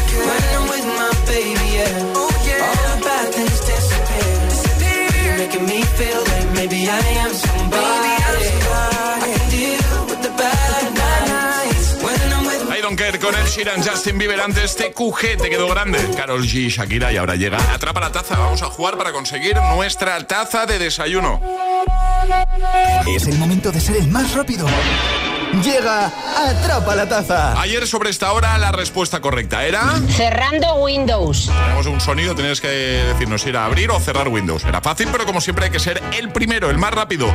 Sheeran, 13.51 13.83
Justin 13.83 14.17
Bieber 14.17 14.39
antes 14.39 14.77
TQG 14.77 15.37
te 15.41 15.49
quedó 15.49 15.67
grande. 15.67 15.99
Carol 16.15 16.43
G, 16.43 16.69
Shakira 16.69 17.11
y 17.11 17.17
ahora 17.17 17.35
llega 17.35 17.57
Atrapa 17.73 17.99
la 17.99 18.09
taza. 18.09 18.39
Vamos 18.39 18.61
a 18.61 18.67
jugar 18.67 18.97
para 18.97 19.11
conseguir 19.11 19.57
nuestra 19.75 20.25
taza 20.25 20.65
de 20.65 20.79
desayuno. 20.79 21.41
Es 23.13 23.27
el 23.27 23.37
momento 23.37 23.69
de 23.73 23.81
ser 23.81 23.97
el 23.97 24.07
más 24.07 24.33
rápido. 24.35 24.65
Llega 25.59 26.09
Atrapa 26.37 26.95
la 26.95 27.09
taza. 27.09 27.59
Ayer 27.61 27.85
sobre 27.85 28.09
esta 28.09 28.31
hora 28.31 28.57
la 28.57 28.71
respuesta 28.71 29.19
correcta 29.19 29.65
era... 29.65 29.83
Cerrando 30.09 30.75
Windows. 30.75 31.47
Tenemos 31.47 31.87
un 31.87 31.99
sonido, 31.99 32.33
tenías 32.33 32.61
que 32.61 32.69
decirnos 32.69 33.41
si 33.41 33.49
era 33.49 33.65
abrir 33.65 33.91
o 33.91 33.99
cerrar 33.99 34.29
Windows. 34.29 34.63
Era 34.63 34.79
fácil, 34.81 35.09
pero 35.11 35.25
como 35.25 35.41
siempre 35.41 35.65
hay 35.65 35.71
que 35.71 35.79
ser 35.79 36.01
el 36.17 36.31
primero, 36.31 36.69
el 36.69 36.77
más 36.77 36.93
rápido. 36.93 37.27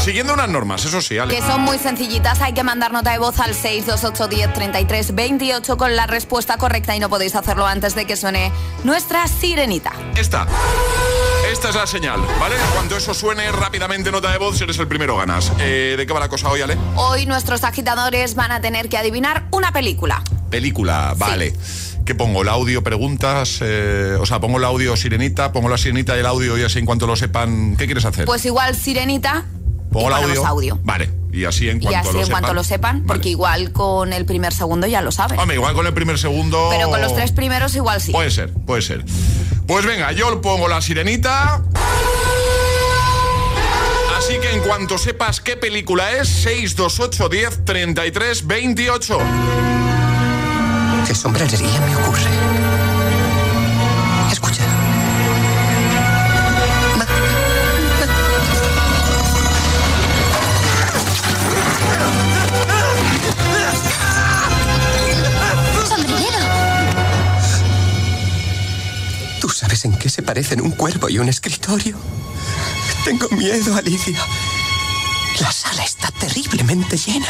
Siguiendo 0.00 0.34
unas 0.34 0.48
normas, 0.48 0.84
eso 0.84 1.00
sí, 1.00 1.16
Ale. 1.16 1.32
Que 1.32 1.42
son 1.42 1.60
muy 1.60 1.78
sencillitas, 1.78 2.42
hay 2.42 2.54
que 2.54 2.64
mandar 2.64 2.92
nota 2.92 3.12
de 3.12 3.18
voz 3.18 3.38
al 3.38 3.54
628103328 3.54 5.76
con 5.76 5.94
la 5.94 6.08
respuesta 6.08 6.56
correcta 6.58 6.96
y 6.96 7.00
no 7.00 7.08
podéis 7.08 7.36
hacerlo 7.36 7.66
antes 7.66 7.94
de 7.94 8.04
que 8.04 8.16
suene 8.16 8.50
nuestra 8.82 9.28
sirenita. 9.28 9.92
Esta. 10.16 10.48
Esta 11.50 11.70
es 11.70 11.74
la 11.74 11.86
señal, 11.86 12.20
¿vale? 12.38 12.54
Cuando 12.72 12.96
eso 12.96 13.12
suene 13.12 13.50
rápidamente 13.50 14.12
nota 14.12 14.30
de 14.30 14.38
voz, 14.38 14.56
si 14.56 14.64
eres 14.64 14.78
el 14.78 14.86
primero 14.86 15.16
ganas. 15.16 15.50
Eh, 15.58 15.94
¿De 15.96 16.06
qué 16.06 16.12
va 16.12 16.20
la 16.20 16.28
cosa 16.28 16.48
hoy, 16.48 16.62
Ale? 16.62 16.78
Hoy 16.94 17.26
nuestros 17.60 17.72
agitadores 17.72 18.34
van 18.34 18.52
a 18.52 18.60
tener 18.62 18.88
que 18.88 18.96
adivinar 18.96 19.44
una 19.50 19.70
película. 19.72 20.22
Película, 20.48 21.14
vale. 21.18 21.52
¿Qué 22.06 22.14
pongo? 22.14 22.40
¿El 22.42 22.48
audio, 22.48 22.82
preguntas? 22.82 23.58
eh, 23.60 24.16
o 24.18 24.24
sea, 24.24 24.40
pongo 24.40 24.56
el 24.56 24.64
audio 24.64 24.96
sirenita, 24.96 25.52
pongo 25.52 25.68
la 25.68 25.76
sirenita 25.76 26.16
y 26.16 26.20
el 26.20 26.26
audio 26.26 26.56
y 26.56 26.62
así 26.62 26.78
en 26.78 26.86
cuanto 26.86 27.06
lo 27.06 27.16
sepan. 27.16 27.76
¿Qué 27.76 27.84
quieres 27.84 28.04
hacer? 28.06 28.24
Pues 28.24 28.46
igual 28.46 28.74
sirenita 28.74 29.44
pongo 29.92 30.10
y 30.10 30.30
el 30.32 30.38
audio. 30.46 30.80
Vale. 30.84 31.10
Y 31.32 31.44
así 31.44 31.68
en 31.68 31.76
y 31.76 31.80
cuanto 31.80 31.98
así 31.98 32.12
lo 32.14 32.20
en 32.20 32.26
sepan. 32.26 32.40
cuanto 32.40 32.54
lo 32.54 32.64
sepan, 32.64 33.04
porque 33.06 33.28
igual 33.28 33.72
con 33.72 34.12
el 34.14 34.24
primer 34.24 34.54
segundo 34.54 34.86
ya 34.86 35.02
lo 35.02 35.12
saben. 35.12 35.38
Hombre, 35.38 35.56
igual 35.56 35.74
con 35.74 35.86
el 35.86 35.92
primer 35.92 36.18
segundo. 36.18 36.68
Pero 36.70 36.88
con 36.88 37.02
los 37.02 37.14
tres 37.14 37.32
primeros 37.32 37.74
igual 37.74 38.00
sí. 38.00 38.10
Puede 38.12 38.30
ser, 38.30 38.52
puede 38.66 38.80
ser. 38.80 39.04
Pues 39.66 39.84
venga, 39.84 40.12
yo 40.12 40.40
pongo 40.40 40.66
la 40.66 40.80
sirenita. 40.80 41.62
Así 44.30 44.38
que 44.38 44.52
en 44.52 44.60
cuanto 44.60 44.96
sepas 44.96 45.40
qué 45.40 45.56
película 45.56 46.12
es, 46.12 46.28
628 46.28 47.28
10 47.28 47.64
33 47.64 48.46
28. 48.46 49.18
¿Qué 51.04 51.14
sombrerería 51.16 51.80
me 51.80 51.96
ocurre? 51.96 52.20
Escucha. 54.30 54.62
¡Sombrerero! 65.88 66.38
¿Tú 69.40 69.48
sabes 69.48 69.84
en 69.84 69.98
qué 69.98 70.08
se 70.08 70.22
parecen 70.22 70.60
un 70.60 70.70
cuervo 70.70 71.08
y 71.08 71.18
un 71.18 71.28
escritorio? 71.28 71.96
Tengo 73.04 73.28
miedo, 73.30 73.76
Alicia. 73.76 74.18
La 75.40 75.50
sala 75.52 75.82
está 75.84 76.10
terriblemente 76.12 76.96
llena. 76.96 77.26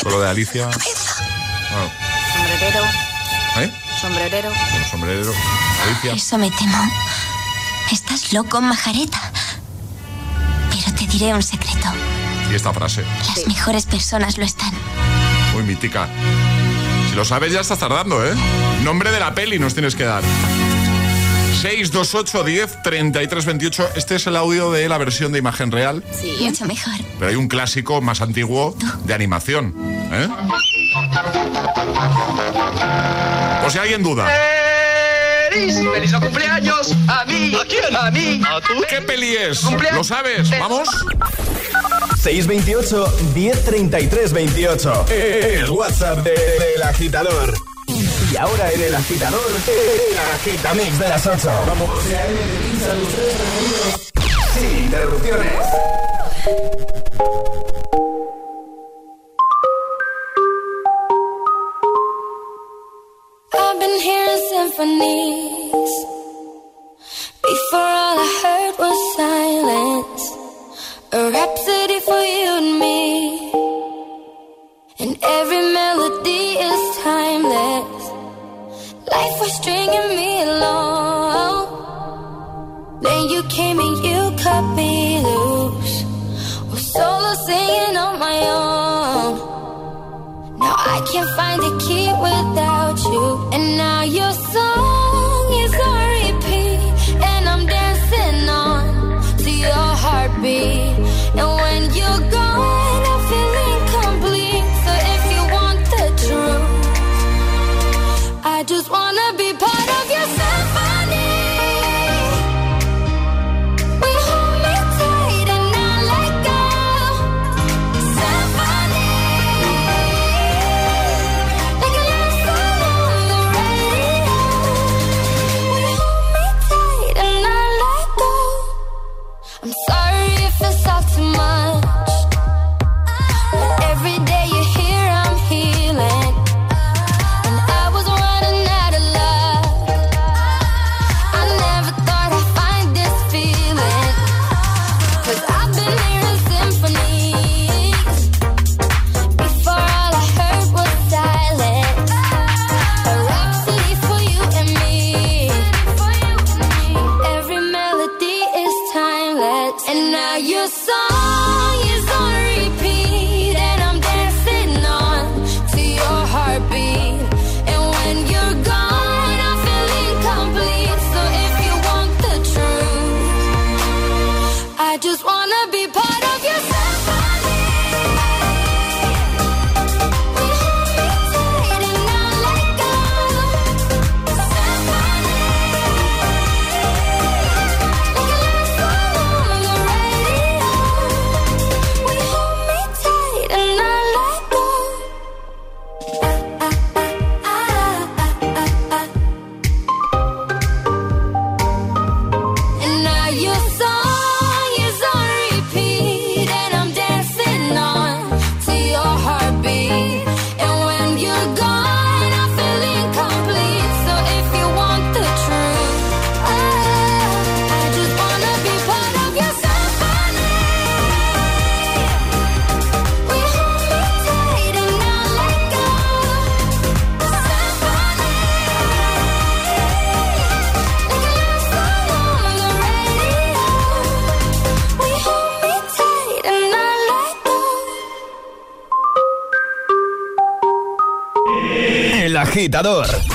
Solo 0.00 0.20
de 0.20 0.30
Alicia. 0.30 0.68
Ah, 0.68 1.88
Sombrerero, 2.34 2.84
¿Eh? 3.58 3.72
sombrerero. 4.00 4.50
Bueno, 4.70 4.86
sombrerero. 4.90 5.32
Alicia. 5.86 6.12
Eso 6.14 6.38
me 6.38 6.50
temo. 6.50 6.90
Estás 7.92 8.32
loco, 8.32 8.60
majareta. 8.60 9.20
Pero 10.70 10.96
te 10.96 11.06
diré 11.06 11.34
un 11.34 11.42
secreto. 11.42 11.88
Y 12.50 12.54
esta 12.54 12.72
frase. 12.72 13.04
Las 13.26 13.46
mejores 13.46 13.86
personas 13.86 14.38
lo 14.38 14.44
están. 14.44 14.72
Muy 15.52 15.62
mítica. 15.62 16.08
Si 17.10 17.14
lo 17.16 17.24
sabes, 17.24 17.52
ya 17.52 17.60
estás 17.60 17.78
tardando, 17.78 18.24
¿eh? 18.26 18.34
Nombre 18.82 19.10
de 19.10 19.20
la 19.20 19.34
peli 19.34 19.58
nos 19.58 19.74
tienes 19.74 19.94
que 19.94 20.04
dar. 20.04 20.22
628 21.64 22.44
10 22.44 22.82
33 22.82 23.44
28. 23.46 23.88
Este 23.96 24.16
es 24.16 24.26
el 24.26 24.36
audio 24.36 24.70
de 24.70 24.86
la 24.86 24.98
versión 24.98 25.32
de 25.32 25.38
imagen 25.38 25.72
real, 25.72 26.04
Sí. 26.12 26.36
Mucho 26.40 26.66
mejor. 26.66 26.92
pero 27.18 27.30
hay 27.30 27.36
un 27.36 27.48
clásico 27.48 28.02
más 28.02 28.20
antiguo 28.20 28.76
de 29.04 29.14
animación. 29.14 29.74
¿eh? 30.12 30.28
Por 33.62 33.70
si 33.72 33.78
alguien 33.78 34.02
duda. 34.02 34.28
¡Feliz! 35.50 35.76
¡Feliz 35.94 36.12
cumpleaños! 36.12 36.92
¡A 37.08 37.24
mí! 37.24 37.54
¿A 37.58 37.64
quién? 37.66 37.96
¡A 37.96 38.10
mí! 38.10 38.42
¿A 38.46 38.60
tú? 38.60 38.74
¿Qué 38.86 39.00
peli 39.00 39.34
es? 39.34 39.62
¿Lo 39.94 40.04
sabes? 40.04 40.50
¿Vamos? 40.60 40.86
628 42.20 43.16
1033 43.34 44.32
28. 44.34 45.06
El 45.08 45.70
WhatsApp 45.70 46.18
de- 46.18 46.30
del 46.74 46.82
agitador. 46.82 47.54
Y 48.34 48.36
ahora 48.36 48.72
en 48.72 48.82
el 48.82 48.94
agitador, 48.96 49.46
el 49.68 50.18
agitamix 50.18 50.98
de 50.98 51.08
las 51.08 51.24
8. 51.24 51.50
Vamos. 51.68 51.88
Sin 54.54 54.78
interrupciones. 54.86 55.52
I've 63.52 63.78
been 63.78 64.00
hearing 64.00 64.42
symphonies. 64.50 65.92
Before 67.40 67.78
all 67.78 68.18
I 68.18 68.28
heard 68.42 68.74
was 68.80 68.98
silence. 69.16 70.22
A 71.12 71.30
rhapsody 71.30 72.00
for 72.00 72.20
you 72.20 72.56
and 72.58 72.80
me. 72.80 73.52
And 74.98 75.18
every 75.22 75.72
melody 75.72 76.58
is 76.58 76.96
timeless. 77.04 78.03
Life 79.10 79.40
was 79.40 79.52
stringing 79.56 80.08
me 80.16 80.42
along. 80.42 81.66
Then 83.02 83.28
you 83.28 83.42
came 83.44 83.78
and 83.78 83.96
you 84.04 84.34
cut 84.42 84.62
me 84.74 85.20
loose. 85.20 86.04
Was 86.70 86.92
solo 86.92 87.34
singing 87.46 87.96
on 87.96 88.18
my 88.18 88.38
own. 88.60 89.38
Now 90.58 90.74
I 90.94 90.98
can't 91.10 91.30
find 91.36 91.60
a 91.62 91.72
key 91.84 92.08
without 92.28 92.98
you. 93.12 93.50
And 93.52 93.76
now 93.76 94.02
you're. 94.04 94.43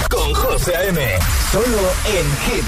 con 0.09 0.34
José 0.34 0.75
A.M. 0.75 0.99
Solo 1.51 1.91
en 2.05 2.25
Hit 2.51 2.67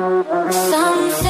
Heard 0.00 1.29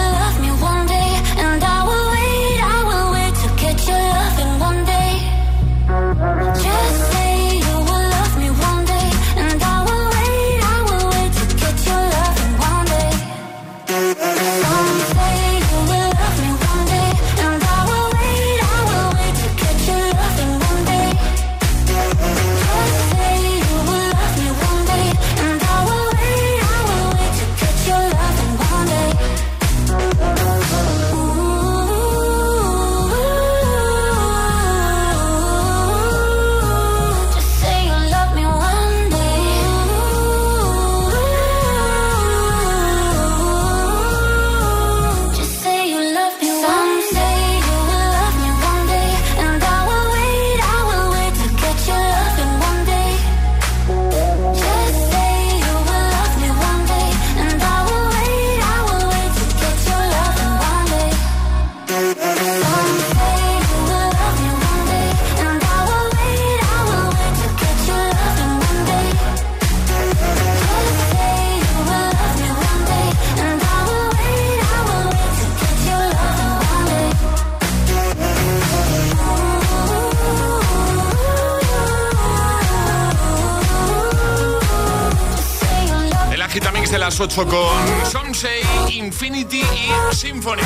8 87.41 87.47
con 87.47 88.05
Somsei, 88.05 88.61
Infinity 88.89 89.61
y 89.61 90.15
Symphony. 90.15 90.61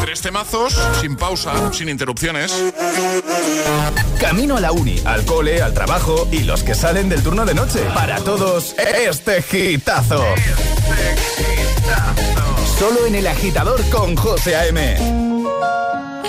Tres 0.00 0.20
temazos, 0.20 0.78
sin 1.00 1.16
pausa, 1.16 1.72
sin 1.72 1.88
interrupciones. 1.88 2.52
Camino 4.20 4.56
a 4.56 4.60
la 4.60 4.72
uni, 4.72 5.00
al 5.04 5.24
cole, 5.24 5.60
al 5.60 5.74
trabajo 5.74 6.28
y 6.30 6.44
los 6.44 6.62
que 6.62 6.74
salen 6.74 7.08
del 7.08 7.22
turno 7.22 7.44
de 7.44 7.54
noche. 7.54 7.80
Para 7.94 8.18
todos, 8.20 8.76
este 8.78 9.42
gitazo. 9.42 10.22
Solo 12.78 13.06
en 13.06 13.16
el 13.16 13.26
agitador 13.26 13.82
con 13.90 14.14
José 14.14 14.54
A.M. 14.56 15.27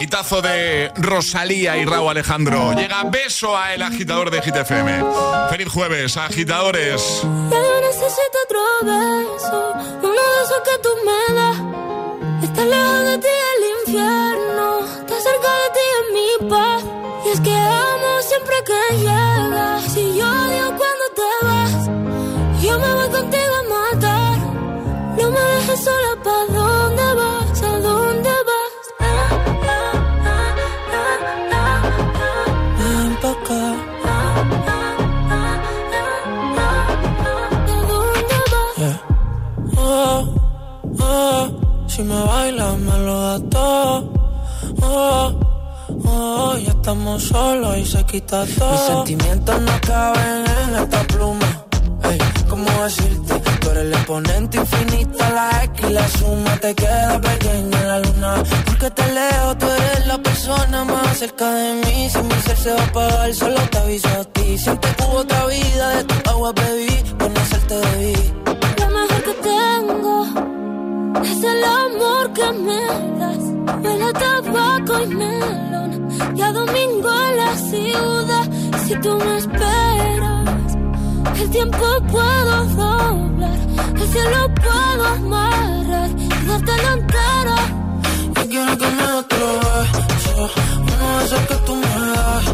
Quitazo 0.10 0.42
de 0.42 0.92
Rosalía 0.96 1.78
y 1.78 1.86
Raúl 1.86 2.10
Alejandro. 2.10 2.74
Llega 2.74 3.04
beso 3.04 3.56
a 3.56 3.76
el 3.76 3.84
agitador 3.84 4.32
de 4.32 4.40
GTFM. 4.40 5.04
Feliz 5.52 5.68
jueves, 5.72 6.18
agitadores. 6.18 7.22
Ya 7.22 7.58
yo 7.62 7.82
necesito 7.82 8.38
otro 8.44 8.60
beso, 8.82 9.74
uno 10.02 10.10
de 10.12 10.44
esos 10.44 10.62
que 10.66 10.80
tú 10.82 10.90
me 11.06 11.36
das. 11.36 11.58
Estar 12.44 12.66
lejos 12.66 13.04
de 13.04 13.18
ti 13.20 13.28
el 13.54 13.64
infierno, 13.82 14.80
estar 14.80 15.22
cerca 15.22 15.52
de 15.62 15.70
ti 15.76 15.86
es 15.94 16.06
mi 16.16 16.50
paz. 16.50 16.84
Y 17.28 17.30
es 17.30 17.40
que 17.42 17.54
amo 17.54 18.22
siempre 18.28 18.56
que 18.66 18.98
llegas. 18.98 19.94
Si 19.94 20.18
yo 20.18 20.26
odio 20.26 20.76
cuando 20.80 21.06
te 21.20 21.46
vas, 21.46 22.64
yo 22.64 22.80
me 22.80 22.94
voy 22.96 23.10
contigo 23.10 23.54
a 23.60 23.94
matar. 23.94 24.38
No 25.20 25.30
me 25.30 25.40
dejes 25.40 25.84
sola, 25.84 26.24
¿pa' 26.24 26.69
si 42.00 42.06
me 42.06 42.20
bailas 42.24 42.78
me 42.78 42.98
lo 43.00 43.16
das 43.28 43.50
todo. 43.50 44.14
Oh, 44.82 45.40
oh, 46.06 46.58
ya 46.58 46.72
estamos 46.72 47.24
solos 47.24 47.78
y 47.78 47.86
se 47.86 48.04
quita 48.06 48.46
todo. 48.58 48.72
Mis 48.72 48.82
sentimientos 48.88 49.62
no 49.62 49.76
caben 49.82 50.44
en 50.62 50.76
esta 50.82 51.02
pluma. 51.12 51.50
Ey, 52.10 52.18
¿cómo 52.50 52.70
decirte? 52.84 53.34
Tú 53.60 53.70
eres 53.72 53.84
el 53.84 53.94
exponente 53.94 54.58
infinito, 54.58 55.18
la 55.38 55.64
X 55.66 55.90
y 55.90 55.94
la 55.94 56.08
suma 56.08 56.58
te 56.62 56.74
queda 56.74 57.20
pequeña 57.20 57.78
en 57.82 57.88
la 57.88 58.00
luna. 58.00 58.44
Porque 58.66 58.90
te 58.92 59.06
leo, 59.18 59.58
tú 59.58 59.66
eres 59.66 60.08
la 60.08 60.18
persona 60.20 60.86
más 60.86 61.18
cerca 61.18 61.52
de 61.52 61.74
mí. 61.84 62.10
Si 62.10 62.22
mi 62.24 62.38
ser 62.46 62.58
se 62.58 62.72
va 62.72 62.82
a 62.82 62.86
apagar, 62.86 63.34
solo 63.34 63.62
te 63.72 63.78
aviso 63.78 64.08
a 64.08 64.24
ti. 64.24 64.58
Siente 64.58 64.88
que 64.96 65.04
hubo 65.04 65.18
otra 65.18 65.46
vida, 65.48 65.90
de 65.98 66.04
tu 66.06 66.30
agua 66.30 66.54
bebí, 66.54 66.96
conocerte 67.20 67.76
debí. 67.76 68.16
Lo 68.80 68.88
mejor 68.88 69.22
que 69.28 69.34
tengo 69.50 70.49
es 71.24 71.44
el 71.44 71.64
amor 71.64 72.34
que 72.34 72.52
me 72.66 72.82
das. 73.20 73.44
Huele 73.84 74.06
a 74.06 74.14
tabaco 74.14 75.02
y 75.04 75.08
melón. 75.08 76.10
Y 76.36 76.42
a 76.42 76.52
domingo 76.52 77.10
en 77.28 77.38
la 77.38 77.56
ciudad. 77.56 78.50
Si 78.86 78.96
tú 78.96 79.18
me 79.18 79.38
esperas, 79.38 80.78
el 81.42 81.50
tiempo 81.50 81.86
puedo 82.12 82.66
doblar. 82.66 83.60
El 83.96 84.08
cielo 84.14 84.54
puedo 84.56 85.06
amarrar 85.06 86.10
y 86.18 86.48
darte 86.48 86.74
la 86.84 86.94
entera. 86.94 87.58
Yo 88.36 88.50
quiero 88.50 88.78
que 88.78 88.88
me 88.88 89.04
otro 89.22 89.48
beso, 90.10 90.50
uno 90.82 91.18
de 91.18 91.26
esos 91.26 91.42
que 91.48 91.56
tú 91.66 91.76
me 91.76 91.94
das. 92.14 92.46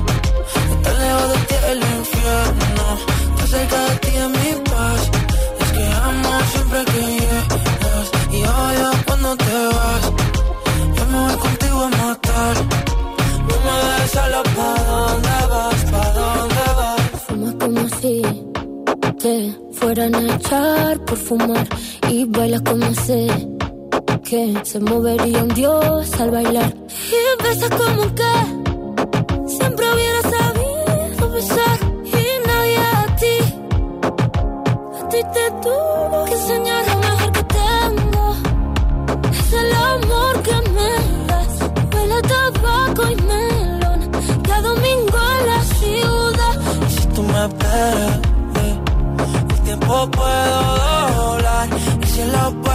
Estar 0.72 0.96
lejos 1.02 1.28
de 1.32 1.38
ti 1.48 1.56
el 1.72 1.80
infierno, 1.98 2.86
estar 3.30 3.48
cerca 3.48 3.80
de 3.86 3.96
ti 3.98 4.12
es 4.16 4.30
mi 4.30 4.70
paz. 4.70 5.12
Es 5.60 5.72
que 5.72 5.86
amo 5.94 6.30
siempre 6.52 6.86
que 6.86 7.02
llegas 7.02 7.75
matar. 12.46 12.66
No 13.48 13.56
me 13.66 13.76
dejes 13.86 14.12
solo 14.12 14.44
pa' 14.56 14.84
dónde 14.90 15.38
vas, 15.52 15.82
pa' 15.92 16.10
dónde 16.18 16.66
vas. 16.80 17.22
Fumas 17.28 17.56
como 17.56 17.90
si 18.00 18.22
te 19.20 19.56
fueran 19.74 20.16
a 20.16 20.36
echar 20.36 21.00
por 21.06 21.18
fumar 21.18 21.68
y 22.10 22.26
bailas 22.26 22.62
como 22.62 22.94
sé 22.94 23.28
que 24.24 24.54
se 24.64 24.80
movería 24.80 25.44
un 25.44 25.54
dios 25.54 26.20
al 26.20 26.32
bailar. 26.32 26.74
Y 27.12 27.44
besas 27.44 27.70
como 27.70 28.04
que 28.20 28.34
siempre 29.48 29.86
hubiera 29.94 30.22
sabido 30.22 31.32
besar 31.32 31.78
y 32.06 32.48
nadie 32.48 32.78
a 32.78 33.16
ti. 33.22 33.38
A 35.00 35.10
ti 35.10 35.20
te 35.34 35.52
tuvo 35.62 36.05
el 47.86 49.60
tiempo 49.64 50.10
puedo 50.12 50.78
doblar 51.16 51.70
y 52.02 52.06
si 52.08 52.24
lo 52.26 52.52
puedo 52.62 52.75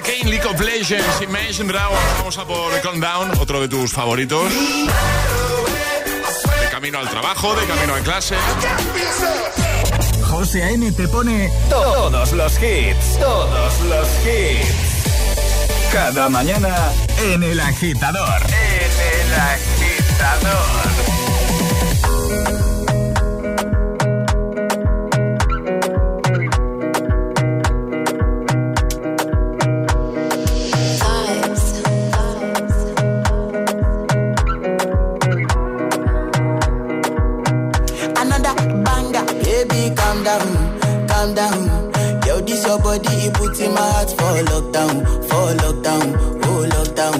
Kane, 0.00 0.30
League 0.30 0.46
of 0.46 0.60
Legends, 0.60 1.20
Imagine 1.22 1.68
Dragons. 1.68 1.98
Vamos 2.18 2.38
a 2.38 2.44
por 2.44 2.80
Countdown, 2.80 3.32
otro 3.40 3.60
de 3.60 3.68
tus 3.68 3.92
favoritos. 3.92 4.52
De 4.52 4.88
camino 6.70 6.98
al 6.98 7.08
trabajo, 7.08 7.54
de 7.54 7.66
camino 7.66 7.94
a 7.94 8.00
clase. 8.00 8.34
José 10.30 10.62
A.M. 10.62 10.92
te 10.92 11.08
pone 11.08 11.50
todos 11.68 12.32
los 12.32 12.52
hits, 12.62 13.18
todos 13.18 13.80
los 13.82 14.08
hits. 14.24 15.92
Cada 15.92 16.28
mañana 16.28 16.92
en 17.22 17.42
el 17.42 17.58
agitador. 17.58 18.42
En 18.46 19.22
el 19.22 19.34
agitador. 19.34 20.97
put 43.48 43.60
in 43.60 43.72
my 43.74 43.80
heart 43.80 44.08
lockdown, 44.08 45.04
for 45.28 45.54
lockdown, 45.62 46.06
oh 46.44 46.68
lockdown. 46.74 47.18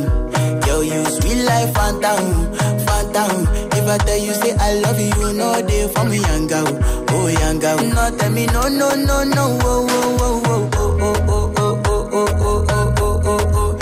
You 0.85 1.05
sweet 1.07 1.43
life, 1.45 1.75
phantom, 1.75 2.55
phantom. 2.87 3.47
If 3.73 3.89
I 3.89 3.99
tell 3.99 4.17
you 4.19 4.33
say 4.35 4.55
I 4.59 4.75
love 4.75 5.01
you, 5.01 5.33
no 5.33 5.61
day 5.67 5.89
for 5.89 6.05
me, 6.05 6.19
young 6.19 6.47
girl, 6.47 6.67
oh 7.11 7.27
young 7.29 7.59
girl. 7.59 7.79
No 7.79 8.17
tell 8.17 8.31
me 8.31 8.47
no, 8.47 8.69
no, 8.69 8.95
no, 8.95 9.25
no, 9.25 9.59
oh, 9.63 9.87
oh, 9.91 10.43
oh, 10.45 10.71
oh, 10.75 10.97
oh, 11.01 11.17
oh, 11.29 11.53
oh, 11.57 11.81
oh, 11.83 12.09
oh, 12.13 12.37
oh, 12.41 12.67
oh, 12.69 12.97
oh, 12.99 13.21
oh, 13.25 13.51
oh, 13.55 13.79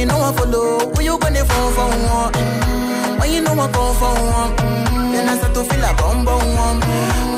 you 0.00 0.06
know 0.06 0.20
I 0.20 0.32
follow. 0.32 0.78
Who 0.94 1.02
you 1.02 1.18
gonna 1.18 1.44
phone 1.44 1.72
for 1.76 1.88
one? 2.14 2.32
When 3.18 3.30
you 3.32 3.40
know 3.42 3.52
I 3.52 3.68
come 3.72 3.94
for 4.00 4.14
one. 4.38 4.56
Then 5.12 5.28
I 5.28 5.36
start 5.38 5.54
to 5.54 5.64
feel 5.64 5.84
a 5.84 5.94
bum 5.94 6.24
bum 6.24 6.42
one. 6.56 6.80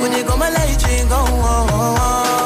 When 0.00 0.12
you 0.12 0.24
come, 0.24 0.42
I 0.42 0.50
let 0.50 0.70
you 0.82 1.08
go. 1.08 1.16
Oh, 1.18 1.68
oh, 1.70 1.96
oh. 1.98 2.45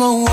my 0.00 0.29